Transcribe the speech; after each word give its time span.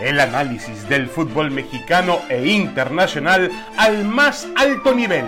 el 0.00 0.18
análisis 0.18 0.88
del 0.88 1.08
fútbol 1.08 1.50
mexicano 1.50 2.20
e 2.28 2.48
internacional 2.48 3.50
al 3.76 4.04
más 4.04 4.48
alto 4.56 4.94
nivel. 4.94 5.26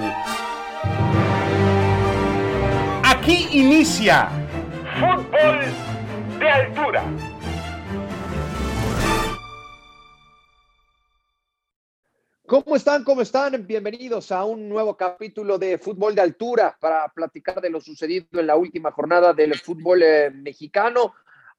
Aquí 3.05 3.49
inicia 3.53 4.31
Fútbol 4.99 5.61
de 6.39 6.49
Altura. 6.49 7.05
¿Cómo 12.47 12.77
están? 12.77 13.05
¿Cómo 13.05 13.23
están? 13.23 13.67
Bienvenidos 13.67 14.33
a 14.33 14.45
un 14.45 14.69
nuevo 14.69 14.97
capítulo 14.97 15.59
de 15.59 15.79
Fútbol 15.79 16.15
de 16.15 16.23
Altura 16.23 16.77
para 16.79 17.09
platicar 17.09 17.61
de 17.61 17.71
lo 17.71 17.81
sucedido 17.81 18.41
en 18.41 18.47
la 18.47 18.57
última 18.57 18.91
jornada 18.91 19.33
del 19.33 19.55
fútbol 19.59 20.03
eh, 20.03 20.31
mexicano. 20.31 21.15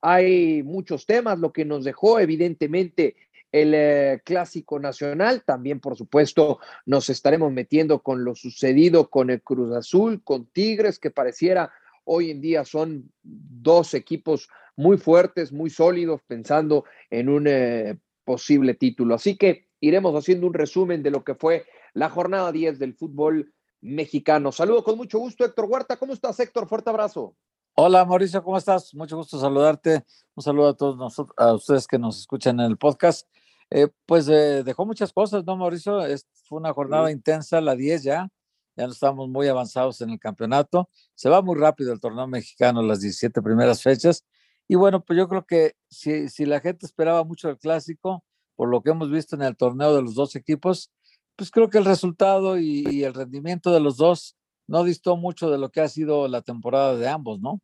Hay 0.05 0.63
muchos 0.63 1.05
temas, 1.05 1.39
lo 1.39 1.53
que 1.53 1.63
nos 1.63 1.85
dejó 1.85 2.19
evidentemente 2.19 3.15
el 3.53 3.73
eh, 3.73 4.21
clásico 4.25 4.77
nacional. 4.77 5.43
También, 5.45 5.79
por 5.79 5.95
supuesto, 5.95 6.59
nos 6.85 7.09
estaremos 7.09 7.53
metiendo 7.53 7.99
con 7.99 8.25
lo 8.25 8.35
sucedido 8.35 9.09
con 9.09 9.29
el 9.29 9.41
Cruz 9.41 9.73
Azul, 9.73 10.21
con 10.21 10.47
Tigres, 10.47 10.99
que 10.99 11.09
pareciera 11.09 11.71
hoy 12.03 12.31
en 12.31 12.41
día 12.41 12.65
son 12.65 13.09
dos 13.23 13.93
equipos 13.93 14.49
muy 14.75 14.97
fuertes, 14.97 15.53
muy 15.53 15.69
sólidos, 15.69 16.21
pensando 16.27 16.83
en 17.09 17.29
un 17.29 17.47
eh, 17.47 17.97
posible 18.25 18.73
título. 18.73 19.15
Así 19.15 19.37
que 19.37 19.69
iremos 19.79 20.13
haciendo 20.15 20.47
un 20.47 20.53
resumen 20.53 21.01
de 21.01 21.11
lo 21.11 21.23
que 21.23 21.35
fue 21.35 21.65
la 21.93 22.09
jornada 22.09 22.51
10 22.51 22.77
del 22.77 22.93
fútbol 22.93 23.53
mexicano. 23.79 24.51
Saludo 24.51 24.83
con 24.83 24.97
mucho 24.97 25.17
gusto, 25.19 25.45
Héctor 25.45 25.65
Huerta. 25.69 25.95
¿Cómo 25.95 26.11
estás, 26.11 26.37
Héctor? 26.41 26.67
Fuerte 26.67 26.89
abrazo. 26.89 27.37
Hola 27.75 28.05
Mauricio, 28.05 28.43
¿cómo 28.43 28.55
estás? 28.55 28.93
Mucho 28.93 29.17
gusto 29.17 29.39
saludarte. 29.39 30.05
Un 30.35 30.43
saludo 30.43 30.67
a 30.67 30.73
todos 30.75 30.95
nosotros, 30.95 31.33
a 31.39 31.53
ustedes 31.53 31.87
que 31.87 31.97
nos 31.97 32.19
escuchan 32.19 32.59
en 32.59 32.67
el 32.67 32.77
podcast. 32.77 33.27
Eh, 33.71 33.87
pues 34.05 34.27
eh, 34.27 34.61
dejó 34.63 34.85
muchas 34.85 35.11
cosas, 35.11 35.43
¿no, 35.43 35.57
Mauricio? 35.57 35.99
fue 36.47 36.59
una 36.59 36.71
jornada 36.71 37.09
intensa, 37.11 37.59
la 37.61 37.75
10 37.75 38.03
ya. 38.03 38.29
Ya 38.75 38.85
no 38.85 38.93
estamos 38.93 39.27
muy 39.27 39.47
avanzados 39.47 40.01
en 40.01 40.11
el 40.11 40.19
campeonato. 40.19 40.87
Se 41.15 41.29
va 41.29 41.41
muy 41.41 41.55
rápido 41.55 41.91
el 41.91 41.99
torneo 41.99 42.27
mexicano, 42.27 42.83
las 42.83 43.01
17 43.01 43.41
primeras 43.41 43.81
fechas. 43.81 44.23
Y 44.67 44.75
bueno, 44.75 45.03
pues 45.03 45.17
yo 45.17 45.27
creo 45.27 45.43
que 45.47 45.73
si, 45.89 46.29
si 46.29 46.45
la 46.45 46.59
gente 46.59 46.85
esperaba 46.85 47.23
mucho 47.23 47.49
el 47.49 47.57
clásico, 47.57 48.23
por 48.55 48.69
lo 48.69 48.83
que 48.83 48.91
hemos 48.91 49.09
visto 49.09 49.35
en 49.35 49.41
el 49.41 49.57
torneo 49.57 49.95
de 49.95 50.03
los 50.03 50.13
dos 50.13 50.35
equipos, 50.35 50.91
pues 51.35 51.49
creo 51.49 51.71
que 51.71 51.79
el 51.79 51.85
resultado 51.85 52.59
y 52.59 53.03
el 53.03 53.15
rendimiento 53.15 53.71
de 53.71 53.79
los 53.79 53.97
dos 53.97 54.35
no 54.67 54.83
distó 54.83 55.17
mucho 55.17 55.49
de 55.49 55.57
lo 55.57 55.69
que 55.69 55.81
ha 55.81 55.87
sido 55.87 56.27
la 56.27 56.41
temporada 56.41 56.95
de 56.95 57.07
ambos, 57.07 57.39
¿no? 57.39 57.61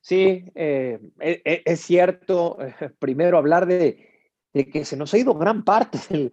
Sí, 0.00 0.44
eh, 0.54 0.98
e, 1.20 1.42
e, 1.44 1.62
es 1.64 1.80
cierto. 1.80 2.56
Primero 2.98 3.38
hablar 3.38 3.66
de, 3.66 4.08
que 4.52 4.84
se 4.84 4.96
nos 4.96 5.12
ha 5.14 5.18
ido 5.18 5.34
gran 5.34 5.64
parte 5.64 5.98
del, 6.08 6.32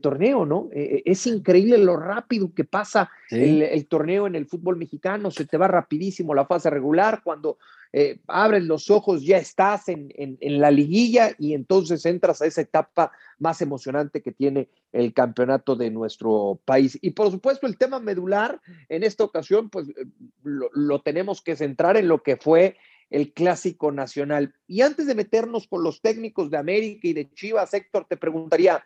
torneo, 0.00 0.44
¿no? 0.44 0.68
E, 0.72 1.02
es 1.04 1.26
increíble 1.26 1.78
lo 1.78 1.96
rápido 1.96 2.52
que 2.54 2.64
pasa 2.64 3.10
el, 3.30 3.86
torneo 3.86 4.26
en 4.26 4.34
el 4.34 4.46
fútbol 4.46 4.76
mexicano. 4.76 5.30
Se 5.30 5.46
te 5.46 5.56
va 5.56 5.68
rapidísimo 5.68 6.34
la 6.34 6.46
fase 6.46 6.70
regular. 6.70 7.22
Cuando 7.24 7.58
eh, 7.92 8.20
abres 8.26 8.64
los 8.64 8.90
ojos 8.90 9.24
ya 9.24 9.38
estás 9.38 9.88
en, 9.88 10.12
en, 10.16 10.60
la 10.60 10.70
liguilla 10.70 11.30
y 11.38 11.54
entonces 11.54 12.04
entras 12.04 12.42
a 12.42 12.46
esa 12.46 12.60
etapa 12.60 13.12
más 13.38 13.62
emocionante 13.62 14.20
que 14.20 14.32
tiene 14.32 14.68
el 14.92 15.12
campeonato 15.14 15.76
de 15.76 15.90
nuestro 15.90 16.60
país. 16.64 16.98
Y 17.00 17.10
por 17.10 17.30
supuesto 17.30 17.66
el 17.66 17.78
tema 17.78 17.98
medular 17.98 18.60
en 18.88 19.04
esta 19.04 19.24
ocasión, 19.24 19.70
pues 19.70 19.88
eh, 19.88 20.06
lo, 20.42 21.00
tenemos 21.00 21.40
que 21.40 21.56
centrar 21.56 21.96
en 21.96 22.08
lo 22.08 22.22
que 22.22 22.36
fue 22.36 22.76
el 23.10 23.32
clásico 23.32 23.90
nacional. 23.90 24.54
Y 24.66 24.82
antes 24.82 25.06
de 25.06 25.14
meternos 25.14 25.66
con 25.66 25.82
los 25.82 26.02
técnicos 26.02 26.50
de 26.50 26.58
América 26.58 27.08
y 27.08 27.14
de 27.14 27.30
Chivas, 27.32 27.72
Héctor, 27.72 28.06
te 28.06 28.18
preguntaría, 28.18 28.84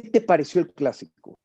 ¿qué 0.00 0.10
te 0.10 0.20
pareció 0.20 0.60
el 0.60 0.72
clásico? 0.72 1.38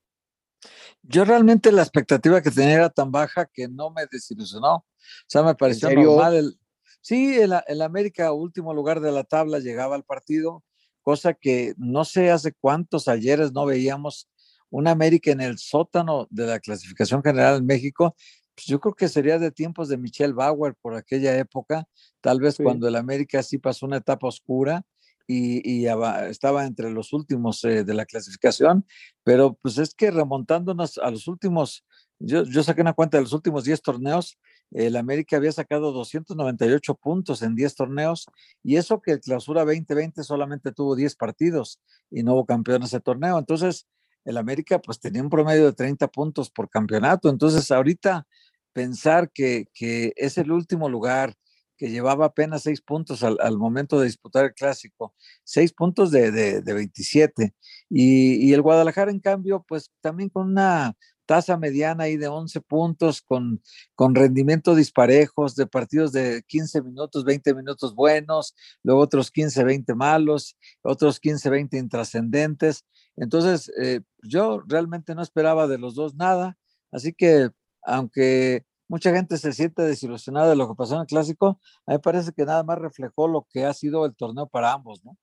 Yo 1.04 1.24
realmente 1.24 1.72
la 1.72 1.84
expectativa 1.84 2.42
que 2.42 2.50
tenía 2.50 2.74
era 2.74 2.90
tan 2.90 3.12
baja 3.12 3.46
que 3.46 3.68
no 3.68 3.92
me 3.92 4.06
desilusionó. 4.12 4.76
O 4.76 4.86
sea, 5.28 5.44
me 5.44 5.54
pareció 5.54 5.92
normal. 5.92 6.36
El, 6.36 6.60
sí, 7.00 7.38
el, 7.40 7.54
el, 7.68 7.82
América, 7.82 8.32
último 8.34 8.74
lugar 8.74 9.02
de 9.02 9.12
la 9.12 9.24
tabla, 9.24 9.60
llegaba 9.60 9.96
al 9.96 10.04
partido, 10.04 10.64
cosa 11.04 11.36
que 11.36 11.74
no 11.78 12.06
sé 12.06 12.32
hace 12.32 12.54
cuántos 12.54 13.08
ayeres 13.08 13.52
no 13.52 13.66
veíamos 13.66 14.28
un 14.72 14.88
América 14.88 15.32
en 15.32 15.42
el 15.42 15.60
sótano 15.60 16.28
de 16.32 16.48
la 16.48 16.60
clasificación 16.60 17.24
general 17.24 17.58
en 17.58 17.66
México. 17.68 18.16
Pues 18.56 18.66
yo 18.66 18.80
creo 18.80 18.96
que 18.96 19.08
sería 19.08 19.38
de 19.38 19.52
tiempos 19.52 19.90
de 19.90 19.98
Michelle 19.98 20.34
Bauer 20.34 20.76
por 20.82 20.96
aquella 20.96 21.38
época, 21.38 21.88
tal 22.20 22.40
vez 22.40 22.58
cuando 22.58 22.88
el 22.88 22.96
América 22.96 23.42
sí 23.44 23.60
pasó 23.60 23.86
una 23.86 23.98
etapa 23.98 24.28
oscura 24.28 24.84
y, 25.32 25.86
estaba 26.30 26.66
entre 26.66 26.90
los 26.90 27.14
últimos 27.14 27.64
eh, 27.64 27.84
de 27.84 27.94
la 27.94 28.06
clasificación, 28.06 28.86
pero 29.24 29.54
pues 29.62 29.78
es 29.78 29.94
que 29.94 30.10
remontándonos 30.10 30.98
a 30.98 31.12
los 31.12 31.28
últimos, 31.28 31.86
yo, 32.18 32.44
yo 32.46 32.64
saqué 32.64 32.82
una 32.82 32.94
cuenta 32.94 33.18
de 33.18 33.24
los 33.24 33.34
últimos 33.34 33.64
10 33.64 33.82
torneos, 33.84 34.40
el 34.72 34.96
América 34.96 35.38
había 35.38 35.52
sacado 35.52 35.92
298 35.92 36.96
puntos 36.96 37.44
en 37.44 37.56
10 37.56 37.76
torneos 37.76 38.26
y 38.64 38.78
eso 38.78 39.02
que 39.02 39.12
el 39.14 39.20
clausura 39.20 39.66
2020 39.66 40.24
solamente 40.24 40.72
tuvo 40.72 40.96
10 40.96 41.16
partidos 41.16 41.80
y 42.10 42.24
no 42.24 42.34
hubo 42.34 42.46
campeón 42.46 42.84
ese 42.84 43.00
torneo. 43.00 43.38
Entonces, 43.38 43.88
el 44.26 44.38
América 44.38 44.80
pues 44.80 45.00
tenía 45.00 45.22
un 45.22 45.30
promedio 45.30 45.66
de 45.66 45.74
30 45.74 46.08
puntos 46.08 46.50
por 46.50 46.70
campeonato. 46.70 47.30
Entonces, 47.30 47.70
ahorita 47.72 48.28
pensar 48.74 49.32
que, 49.32 49.68
que 49.74 50.14
es 50.16 50.38
el 50.38 50.52
último 50.52 50.90
lugar, 50.90 51.36
que 51.80 51.90
llevaba 51.90 52.26
apenas 52.26 52.64
seis 52.64 52.82
puntos 52.82 53.24
al, 53.24 53.58
momento 53.58 54.00
de 54.00 54.06
disputar 54.06 54.44
el 54.44 54.54
clásico, 54.54 55.16
seis 55.46 55.72
puntos 55.72 56.12
de, 56.12 56.30
de, 56.62 56.74
27. 56.74 57.56
Y, 57.90 58.52
el 58.52 58.62
Guadalajara, 58.62 59.12
en 59.12 59.22
cambio, 59.22 59.64
pues 59.66 59.90
también 60.02 60.28
con 60.28 60.48
una 60.48 60.98
tasa 61.26 61.58
mediana 61.58 62.04
ahí 62.04 62.18
de 62.18 62.28
11 62.28 62.60
puntos, 62.62 63.22
con, 63.22 63.62
con 63.96 64.14
rendimiento 64.14 64.76
disparejos, 64.76 65.56
de 65.56 65.68
partidos 65.68 66.12
de 66.12 66.44
15 66.48 66.82
minutos, 66.82 67.24
20 67.24 67.54
minutos 67.54 67.96
buenos, 67.96 68.56
luego 68.84 69.00
otros 69.00 69.32
15, 69.32 69.64
20 69.64 69.96
malos, 69.96 70.58
otros 70.82 71.20
15, 71.22 71.50
20 71.50 71.78
intrascendentes. 71.78 72.84
Entonces, 73.16 73.72
eh, 73.82 74.02
yo 74.22 74.64
realmente 74.68 75.16
no 75.16 75.22
esperaba 75.22 75.68
de 75.68 75.78
los 75.78 75.96
dos 75.96 76.16
nada, 76.16 76.58
así 76.92 77.14
que 77.14 77.52
aunque 77.84 78.66
mucha 78.90 79.14
gente 79.14 79.38
se 79.38 79.54
siente 79.54 79.84
desilusionada 79.84 80.50
de 80.50 80.56
lo 80.58 80.68
que 80.68 80.76
pasó 80.76 80.96
en 80.96 81.02
el 81.02 81.08
clásico, 81.08 81.60
a 81.86 81.92
mí 81.92 81.96
me 81.96 82.00
parece 82.00 82.34
que 82.34 82.44
nada 82.44 82.64
más 82.64 82.80
reflejó 82.80 83.28
lo 83.28 83.48
que 83.50 83.64
ha 83.64 83.74
sido 83.74 84.06
el 84.06 84.16
torneo 84.16 84.48
para 84.48 84.74
ambos, 84.74 85.06
¿no? 85.06 85.16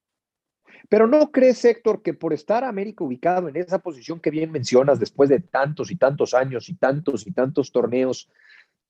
Pero 0.88 1.06
¿no 1.06 1.30
crees, 1.32 1.64
Héctor, 1.64 2.02
que 2.02 2.14
por 2.14 2.32
estar 2.32 2.62
América 2.62 3.02
ubicado 3.04 3.48
en 3.48 3.56
esa 3.56 3.78
posición 3.78 4.20
que 4.20 4.30
bien 4.30 4.52
mencionas, 4.52 5.00
después 5.00 5.28
de 5.28 5.40
tantos 5.40 5.90
y 5.90 5.96
tantos 5.96 6.32
años 6.34 6.68
y 6.68 6.76
tantos 6.76 7.26
y 7.26 7.32
tantos 7.32 7.72
torneos, 7.72 8.30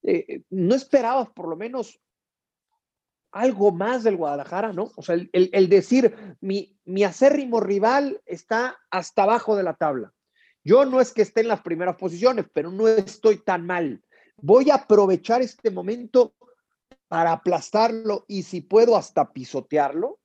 eh, 0.02 0.42
no 0.50 0.74
esperabas 0.74 1.30
por 1.30 1.48
lo 1.48 1.56
menos 1.56 2.00
algo 3.32 3.72
más 3.72 4.02
del 4.02 4.16
Guadalajara, 4.16 4.72
¿no? 4.72 4.90
O 4.96 5.02
sea, 5.02 5.16
el, 5.32 5.68
decir, 5.68 6.14
mi, 6.40 6.78
mi 6.84 7.04
acérrimo 7.04 7.60
rival 7.60 8.20
está 8.26 8.78
hasta 8.90 9.22
abajo 9.22 9.56
de 9.56 9.62
la 9.62 9.74
tabla. 9.74 10.12
Yo 10.64 10.84
no 10.84 11.00
es 11.00 11.12
que 11.12 11.22
esté 11.22 11.42
en 11.42 11.48
las 11.48 11.60
primeras 11.60 11.96
posiciones, 11.96 12.46
pero 12.52 12.70
no 12.70 12.88
estoy 12.88 13.38
tan 13.38 13.66
mal 13.66 14.02
voy 14.36 14.70
a 14.70 14.76
aprovechar 14.76 15.42
este 15.42 15.70
momento 15.70 16.34
para 17.08 17.32
aplastarlo 17.32 18.24
y 18.28 18.42
si 18.42 18.60
puedo 18.60 18.96
hasta 18.96 19.32
pisotearlo? 19.32 20.20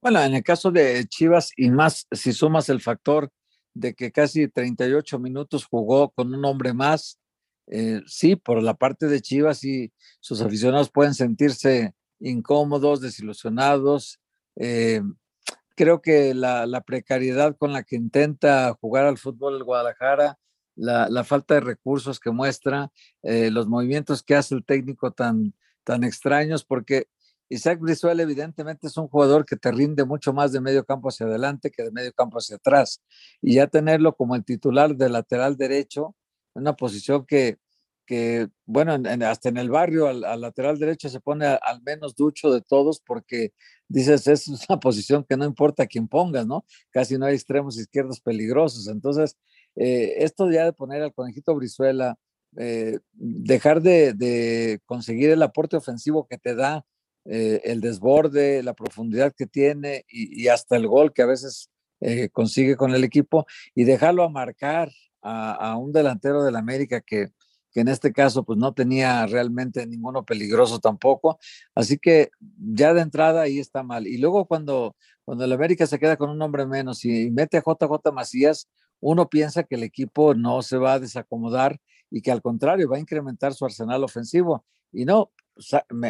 Bueno, 0.00 0.22
en 0.22 0.34
el 0.34 0.42
caso 0.42 0.70
de 0.70 1.06
Chivas 1.06 1.50
y 1.56 1.70
más 1.70 2.06
si 2.10 2.32
sumas 2.32 2.68
el 2.68 2.80
factor 2.80 3.30
de 3.74 3.94
que 3.94 4.12
casi 4.12 4.48
38 4.48 5.18
minutos 5.18 5.66
jugó 5.66 6.10
con 6.10 6.34
un 6.34 6.44
hombre 6.44 6.72
más, 6.72 7.18
eh, 7.68 8.00
sí, 8.06 8.36
por 8.36 8.62
la 8.62 8.74
parte 8.74 9.06
de 9.06 9.20
Chivas 9.20 9.64
y 9.64 9.92
sus 10.20 10.40
aficionados 10.40 10.90
pueden 10.90 11.14
sentirse 11.14 11.94
incómodos, 12.20 13.00
desilusionados. 13.00 14.20
Eh, 14.56 15.02
creo 15.74 16.00
que 16.00 16.32
la, 16.32 16.66
la, 16.66 16.82
precariedad 16.82 17.56
con 17.56 17.72
la 17.72 17.82
que 17.82 17.96
intenta 17.96 18.72
jugar 18.80 19.06
al 19.06 19.18
fútbol 19.18 19.56
el 19.56 19.64
Guadalajara 19.64 20.38
la, 20.76 21.24
falta 21.24 21.54
de 21.54 21.60
recursos 21.60 22.20
que 22.20 22.30
muestra, 22.30 22.92
eh, 23.22 23.50
los 23.50 23.66
movimientos 23.66 24.22
que 24.22 24.34
hace 24.36 24.54
el 24.54 24.64
técnico 24.64 25.10
tan, 25.10 25.54
tan 25.84 26.04
extraños, 26.04 26.64
porque 26.64 27.08
Isaac 27.48 27.78
Brizuela 27.80 28.22
evidentemente 28.22 28.88
es 28.88 28.96
un 28.96 29.08
jugador 29.08 29.44
que 29.44 29.56
te 29.56 29.70
rinde 29.70 30.04
mucho 30.04 30.32
más 30.32 30.52
de 30.52 30.60
medio 30.60 30.84
campo 30.84 31.08
hacia 31.08 31.26
adelante 31.26 31.70
que 31.70 31.84
de 31.84 31.92
medio 31.92 32.12
campo 32.12 32.38
hacia 32.38 32.56
atrás. 32.56 33.02
Y 33.40 33.54
ya 33.54 33.68
tenerlo 33.68 34.14
como 34.14 34.34
el 34.34 34.44
titular 34.44 34.96
de 34.96 35.08
lateral 35.08 35.56
derecho, 35.56 36.16
una 36.54 36.74
posición 36.74 37.24
que, 37.24 37.58
que 38.06 38.48
bueno, 38.64 38.96
hasta 39.26 39.48
en 39.48 39.56
el 39.58 39.70
barrio 39.70 40.06
al, 40.06 40.40
lateral 40.40 40.78
derecho 40.78 41.08
se 41.08 41.20
pone 41.20 41.46
al 41.46 41.82
menos 41.82 42.14
ducho 42.14 42.50
de 42.52 42.62
todos 42.62 43.00
porque 43.00 43.52
dices, 43.88 44.26
es 44.26 44.48
una 44.48 44.80
posición 44.80 45.24
que 45.28 45.36
no 45.36 45.44
importa 45.44 45.86
quién 45.86 46.08
pongas, 46.08 46.46
¿no? 46.46 46.64
Casi 46.90 47.18
no 47.18 47.26
hay 47.26 47.34
extremos 47.34 47.78
izquierdos 47.78 48.20
peligrosos. 48.20 48.88
Entonces, 48.88 49.36
eh, 49.76 50.14
esto 50.24 50.50
ya 50.50 50.64
de 50.64 50.72
poner 50.72 51.02
al 51.02 51.12
conejito 51.12 51.54
Brizuela, 51.54 52.18
eh, 52.56 52.98
dejar 53.12 53.82
de, 53.82 54.80
conseguir 54.86 55.30
el 55.30 55.42
aporte 55.42 55.76
ofensivo 55.76 56.26
que 56.26 56.38
te 56.38 56.54
da 56.54 56.86
eh, 57.26 57.60
el 57.64 57.80
desborde, 57.80 58.62
la 58.62 58.74
profundidad 58.74 59.34
que 59.36 59.46
tiene 59.46 60.04
y, 60.08 60.48
hasta 60.48 60.76
el 60.76 60.86
gol 60.86 61.12
que 61.12 61.22
a 61.22 61.26
veces 61.26 61.70
consigue 62.32 62.76
con 62.76 62.94
el 62.94 63.04
equipo 63.04 63.46
y 63.74 63.84
dejarlo 63.84 64.22
a 64.22 64.28
marcar 64.28 64.90
a, 65.22 65.76
un 65.76 65.92
delantero 65.92 66.44
del 66.44 66.56
América 66.56 67.00
que, 67.00 67.32
que 67.76 67.82
en 67.82 67.88
este 67.88 68.10
caso 68.10 68.42
pues 68.42 68.58
no 68.58 68.72
tenía 68.72 69.26
realmente 69.26 69.86
ninguno 69.86 70.24
peligroso 70.24 70.78
tampoco. 70.78 71.38
Así 71.74 71.98
que 71.98 72.30
ya 72.56 72.94
de 72.94 73.02
entrada 73.02 73.42
ahí 73.42 73.58
está 73.58 73.82
mal. 73.82 74.06
Y 74.06 74.16
luego 74.16 74.46
cuando, 74.46 74.96
cuando 75.26 75.44
el 75.44 75.52
América 75.52 75.86
se 75.86 75.98
queda 75.98 76.16
con 76.16 76.30
un 76.30 76.40
hombre 76.40 76.64
menos 76.64 77.04
y, 77.04 77.30
mete 77.30 77.58
a 77.58 77.60
JJ 77.60 78.12
Macías, 78.14 78.70
uno 78.98 79.28
piensa 79.28 79.62
que 79.64 79.74
el 79.74 79.82
equipo 79.82 80.32
no 80.32 80.62
se 80.62 80.78
va 80.78 80.94
a 80.94 80.98
desacomodar 80.98 81.78
y 82.10 82.22
que 82.22 82.32
al 82.32 82.40
contrario 82.40 82.88
va 82.88 82.96
a 82.96 83.00
incrementar 83.00 83.52
su 83.52 83.66
arsenal 83.66 84.02
ofensivo. 84.04 84.64
Y 84.90 85.04
no, 85.04 85.30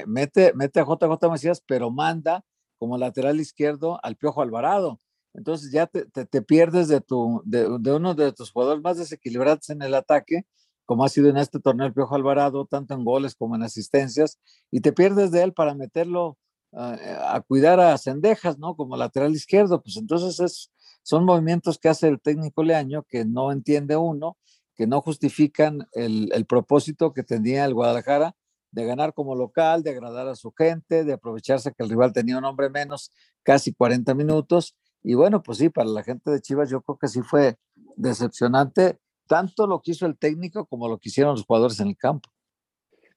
mete, 0.07 0.53
mete 0.55 0.79
a 0.79 0.85
JJ 0.85 1.29
Macías, 1.29 1.65
pero 1.67 1.91
manda 1.91 2.45
como 2.79 2.97
lateral 2.97 3.41
izquierdo 3.41 3.99
al 4.05 4.15
Piojo 4.15 4.41
Alvarado. 4.41 5.01
Entonces 5.35 5.73
ya 5.73 5.89
te, 5.89 6.05
te, 6.05 6.43
pierdes 6.43 6.87
de, 6.87 7.01
tu, 7.01 7.43
de, 7.45 7.67
uno 7.67 8.15
de 8.15 8.31
tus 8.31 8.53
jugadores 8.53 8.85
más 8.85 8.99
desequilibrados 8.99 9.69
en 9.71 9.83
el 9.83 9.95
ataque, 9.95 10.47
como 10.87 11.05
ha 11.05 11.09
sido 11.09 11.29
en 11.29 11.37
este 11.37 11.61
torneo 11.61 11.87
el 11.87 11.93
Piojo 11.93 12.15
Alvarado, 12.15 12.65
tanto 12.67 12.95
en 12.95 13.05
goles 13.05 13.35
como 13.35 13.57
en 13.57 13.63
asistencias, 13.63 14.39
y 14.71 14.81
te 14.81 14.93
pierdes 14.93 15.31
de 15.31 15.43
él 15.43 15.53
para 15.53 15.75
meterlo 15.75 16.39
a 16.73 17.43
cuidar 17.47 17.81
a 17.81 17.97
Cendejas, 17.97 18.59
¿no? 18.59 18.77
Como 18.77 18.97
lateral 18.97 19.33
izquierdo. 19.33 19.83
Pues 19.83 19.97
entonces 19.97 20.41
es, 20.41 20.71
son 21.03 21.25
movimientos 21.25 21.79
que 21.79 21.89
hace 21.89 22.09
el 22.09 22.21
técnico 22.21 22.63
Leaño 22.63 23.05
que 23.09 23.25
no 23.25 23.51
entiende 23.51 23.97
uno, 23.97 24.37
que 24.75 24.87
no 24.87 25.01
justifican 25.01 25.87
el, 25.93 26.31
el 26.33 26.45
propósito 26.45 27.13
que 27.13 27.23
tenía 27.23 27.65
el 27.65 27.73
Guadalajara 27.73 28.37
de 28.73 28.85
ganar 28.85 29.15
como 29.15 29.35
local, 29.35 29.83
de 29.83 29.91
agradar 29.91 30.29
a 30.29 30.35
su 30.35 30.53
gente, 30.53 31.05
de 31.05 31.15
aprovecharse 31.15 31.73
que 31.73 31.83
el 31.83 31.89
rival 31.89 32.13
tenía 32.13 32.37
un 32.37 32.45
hombre 32.45 32.69
menos, 32.69 33.11
casi 33.43 33.73
40 33.73 34.15
minutos. 34.15 34.77
Y 35.03 35.15
bueno, 35.15 35.43
pues 35.43 35.59
sí, 35.59 35.71
para 35.71 35.89
la 35.89 36.03
gente 36.03 36.31
de 36.31 36.41
Chivas 36.43 36.69
yo 36.69 36.83
creo 36.83 36.99
que 36.99 37.09
sí 37.09 37.23
fue 37.23 37.57
decepcionante, 37.97 38.99
tanto 39.27 39.67
lo 39.67 39.81
que 39.81 39.93
hizo 39.93 40.07
el 40.07 40.17
técnico 40.17 40.67
como 40.67 40.89
lo 40.89 40.99
que 40.99 41.09
hicieron 41.09 41.35
los 41.35 41.45
jugadores 41.45 41.81
en 41.81 41.89
el 41.89 41.97
campo. 41.97 42.31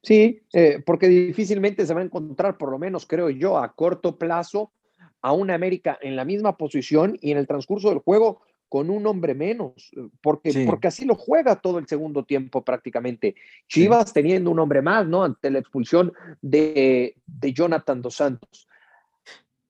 Sí, 0.02 0.42
eh, 0.54 0.82
porque 0.86 1.08
difícilmente 1.08 1.86
se 1.86 1.94
va 1.94 2.02
a 2.02 2.06
encontrar, 2.06 2.58
por 2.58 2.72
lo 2.72 2.80
menos 2.80 3.06
creo 3.06 3.30
yo, 3.30 3.58
a 3.58 3.74
corto 3.74 4.18
plazo, 4.18 4.72
a 5.22 5.34
una 5.34 5.56
América 5.56 5.98
en 6.02 6.16
la 6.16 6.24
misma 6.24 6.56
posición 6.56 7.18
y 7.22 7.32
en 7.32 7.38
el 7.38 7.48
transcurso 7.48 7.90
del 7.90 8.00
juego 8.00 8.42
con 8.70 8.90
un 8.92 9.06
hombre 9.08 9.34
menos, 9.34 9.74
eh, 9.98 10.08
porque, 10.22 10.64
porque 10.66 10.88
así 10.88 11.04
lo 11.04 11.16
juega 11.16 11.56
todo 11.56 11.80
el 11.80 11.88
segundo 11.88 12.24
tiempo 12.24 12.64
prácticamente. 12.64 13.36
Chivas 13.68 14.14
teniendo 14.14 14.52
un 14.52 14.60
hombre 14.60 14.82
más, 14.82 15.08
¿no? 15.08 15.24
Ante 15.24 15.50
la 15.50 15.60
expulsión 15.60 16.14
de, 16.42 17.16
de 17.26 17.54
Jonathan 17.54 18.02
Dos 18.02 18.16
Santos. 18.16 18.68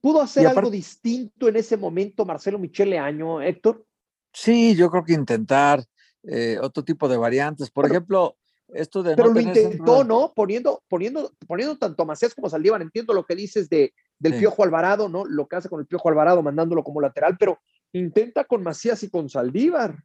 ¿Pudo 0.02 0.22
hacer 0.22 0.48
algo 0.48 0.70
distinto 0.70 1.48
en 1.48 1.58
ese 1.58 1.76
momento 1.76 2.26
Marcelo 2.26 2.60
Michele 2.60 3.00
Año, 3.00 3.42
Héctor? 3.42 3.86
Sí, 4.32 4.76
yo 4.76 4.90
creo 4.90 5.04
que 5.04 5.14
intentar 5.14 5.84
eh, 6.32 6.60
otro 6.62 6.84
tipo 6.84 7.08
de 7.08 7.18
variantes. 7.18 7.72
Por 7.72 7.86
ejemplo, 7.86 8.38
esto 8.70 9.02
de... 9.02 9.16
Pero 9.16 9.34
lo 9.34 9.40
intentó, 9.40 10.04
¿no? 10.04 10.34
Poniendo, 10.36 10.84
poniendo, 10.88 11.34
poniendo 11.48 11.78
tanto 11.78 12.04
a 12.04 12.06
Macías 12.06 12.36
como 12.36 12.48
a 12.48 12.50
Saldívar. 12.52 12.82
Entiendo 12.82 13.14
lo 13.14 13.26
que 13.26 13.36
dices 13.36 13.70
de, 13.70 13.94
del 14.20 14.38
Piojo 14.38 14.64
Alvarado, 14.64 15.10
¿no? 15.10 15.26
Lo 15.26 15.48
que 15.48 15.56
hace 15.56 15.70
con 15.70 15.80
el 15.80 15.88
Piojo 15.88 16.10
Alvarado 16.10 16.44
mandándolo 16.44 16.84
como 16.84 17.02
lateral, 17.02 17.36
pero 17.40 17.60
intenta 17.94 18.44
con 18.44 18.62
Macías 18.62 19.02
y 19.04 19.10
con 19.10 19.30
Saldívar. 19.30 20.04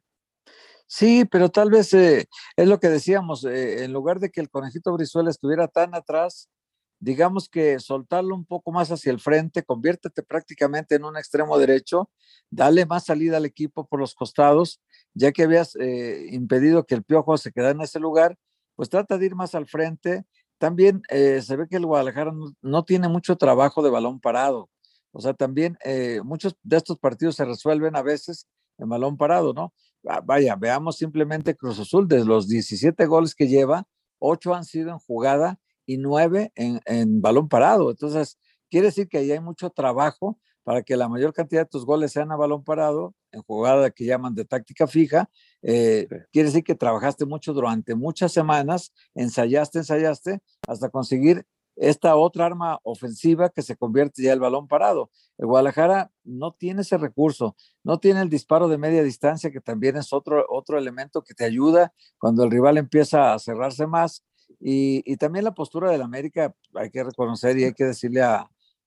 Sí, 0.87 1.25
pero 1.25 1.49
tal 1.49 1.69
vez 1.71 1.93
eh, 1.93 2.27
es 2.55 2.67
lo 2.67 2.79
que 2.79 2.89
decíamos, 2.89 3.43
eh, 3.43 3.83
en 3.83 3.91
lugar 3.91 4.19
de 4.19 4.29
que 4.29 4.41
el 4.41 4.49
conejito 4.49 4.93
Brizuela 4.93 5.31
estuviera 5.31 5.67
tan 5.67 5.95
atrás, 5.95 6.49
digamos 6.99 7.49
que 7.49 7.79
soltarlo 7.79 8.35
un 8.35 8.45
poco 8.45 8.71
más 8.71 8.91
hacia 8.91 9.11
el 9.11 9.19
frente, 9.19 9.63
conviértete 9.63 10.21
prácticamente 10.21 10.95
en 10.95 11.03
un 11.03 11.17
extremo 11.17 11.57
derecho, 11.57 12.09
dale 12.51 12.85
más 12.85 13.05
salida 13.05 13.37
al 13.37 13.45
equipo 13.45 13.87
por 13.87 13.99
los 13.99 14.13
costados, 14.13 14.81
ya 15.15 15.31
que 15.31 15.43
habías 15.43 15.75
eh, 15.77 16.27
impedido 16.31 16.85
que 16.85 16.93
el 16.95 17.03
Piojo 17.03 17.37
se 17.37 17.51
quedara 17.51 17.71
en 17.71 17.81
ese 17.81 17.99
lugar, 17.99 18.37
pues 18.75 18.89
trata 18.89 19.17
de 19.17 19.25
ir 19.25 19.35
más 19.35 19.55
al 19.55 19.65
frente. 19.65 20.25
También 20.59 21.01
se 21.09 21.55
ve 21.57 21.67
que 21.67 21.75
el 21.75 21.85
Guadalajara 21.85 22.31
no 22.61 22.85
tiene 22.85 23.09
mucho 23.09 23.35
trabajo 23.35 23.81
de 23.81 23.89
balón 23.89 24.21
parado. 24.21 24.69
O 25.17 25.21
sea, 25.21 25.33
también 25.33 25.77
eh, 25.85 26.19
muchos 26.25 26.57
de 26.61 26.75
estos 26.75 26.99
partidos 26.99 27.37
se 27.37 27.45
resuelven 27.45 27.95
a 27.95 28.01
veces 28.01 28.49
en 28.77 28.89
balón 28.89 29.15
parado, 29.15 29.53
¿no? 29.53 29.73
Vaya, 30.25 30.57
veamos 30.57 30.97
simplemente 30.97 31.55
Cruz 31.55 31.79
Azul, 31.79 32.05
de 32.09 32.25
los 32.25 32.49
17 32.49 33.05
goles 33.05 33.33
que 33.33 33.47
lleva, 33.47 33.87
8 34.19 34.53
han 34.53 34.65
sido 34.65 34.89
en 34.89 34.99
jugada 34.99 35.57
y 35.85 35.97
9 35.99 36.51
en, 36.55 37.21
balón 37.21 37.47
parado. 37.47 37.91
Entonces, 37.91 38.37
quiere 38.69 38.87
decir 38.87 39.07
que 39.07 39.19
ahí 39.19 39.31
hay 39.31 39.39
mucho 39.39 39.69
trabajo 39.69 40.37
para 40.63 40.83
que 40.83 40.97
la 40.97 41.07
mayor 41.07 41.31
cantidad 41.31 41.61
de 41.61 41.69
tus 41.69 41.85
goles 41.85 42.11
sean 42.11 42.33
a 42.33 42.35
balón 42.35 42.65
parado, 42.65 43.15
en 43.35 43.43
jugada 43.43 43.91
que 43.91 44.05
llaman 44.05 44.33
de 44.33 44.45
táctica 44.45 44.87
fija. 44.87 45.29
Eh, 45.61 46.07
quiere 46.31 46.49
decir 46.49 46.63
que 46.63 46.75
trabajaste 46.75 47.25
mucho 47.25 47.53
durante 47.53 47.95
muchas 47.95 48.31
semanas, 48.31 48.93
ensayaste, 49.13 49.79
ensayaste, 49.79 50.39
hasta 50.67 50.89
conseguir 50.89 51.45
esta 51.75 52.15
otra 52.15 52.45
arma 52.45 52.79
ofensiva 52.83 53.49
que 53.49 53.61
se 53.61 53.75
convierte 53.75 54.23
ya 54.23 54.33
el 54.33 54.39
balón 54.39 54.67
parado. 54.67 55.11
El 55.37 55.47
Guadalajara 55.47 56.11
no 56.23 56.53
tiene 56.53 56.81
ese 56.81 56.97
recurso, 56.97 57.55
no 57.83 57.99
tiene 57.99 58.21
el 58.21 58.29
disparo 58.29 58.69
de 58.69 58.77
media 58.77 59.03
distancia, 59.03 59.51
que 59.51 59.59
también 59.59 59.97
es 59.97 60.13
otro, 60.13 60.45
otro 60.49 60.77
elemento 60.77 61.21
que 61.21 61.33
te 61.33 61.43
ayuda 61.43 61.93
cuando 62.17 62.43
el 62.43 62.51
rival 62.51 62.77
empieza 62.77 63.33
a 63.33 63.39
cerrarse 63.39 63.87
más. 63.87 64.23
Y, 64.59 65.17
también 65.17 65.43
la 65.43 65.53
postura 65.53 65.91
del 65.91 66.01
América, 66.01 66.55
hay 66.75 66.89
que 66.89 67.03
reconocer 67.03 67.57
y 67.57 67.65
hay 67.65 67.73
que 67.73 67.83
decirle 67.83 68.21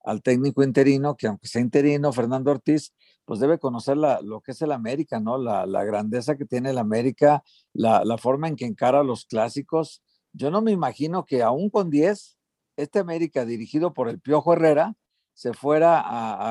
al 0.04 0.22
técnico 0.22 0.62
interino, 0.62 1.16
que 1.16 1.26
aunque 1.26 1.48
sea 1.48 1.60
interino, 1.60 2.12
Fernando 2.12 2.50
Ortiz, 2.50 2.92
pues 3.24 3.40
debe 3.40 3.58
conocer 3.58 3.96
lo 3.96 4.40
que 4.40 4.52
es 4.52 4.62
el 4.62 4.72
América, 4.72 5.20
¿no? 5.20 5.36
La, 5.36 5.84
grandeza 5.84 6.36
que 6.36 6.46
tiene 6.46 6.70
el 6.70 6.78
América, 6.78 7.44
la, 7.74 8.16
forma 8.16 8.48
en 8.48 8.56
que 8.56 8.64
encara 8.64 9.02
los 9.02 9.26
clásicos. 9.26 10.02
Yo 10.32 10.50
no 10.50 10.62
me 10.62 10.72
imagino 10.72 11.26
que 11.26 11.42
aún 11.42 11.68
con 11.68 11.90
10, 11.90 12.38
este 12.76 12.98
América 13.00 13.44
dirigido 13.44 13.92
por 13.92 14.08
el 14.08 14.18
Piojo 14.18 14.54
Herrera 14.54 14.94
se 15.34 15.52
fuera 15.52 16.02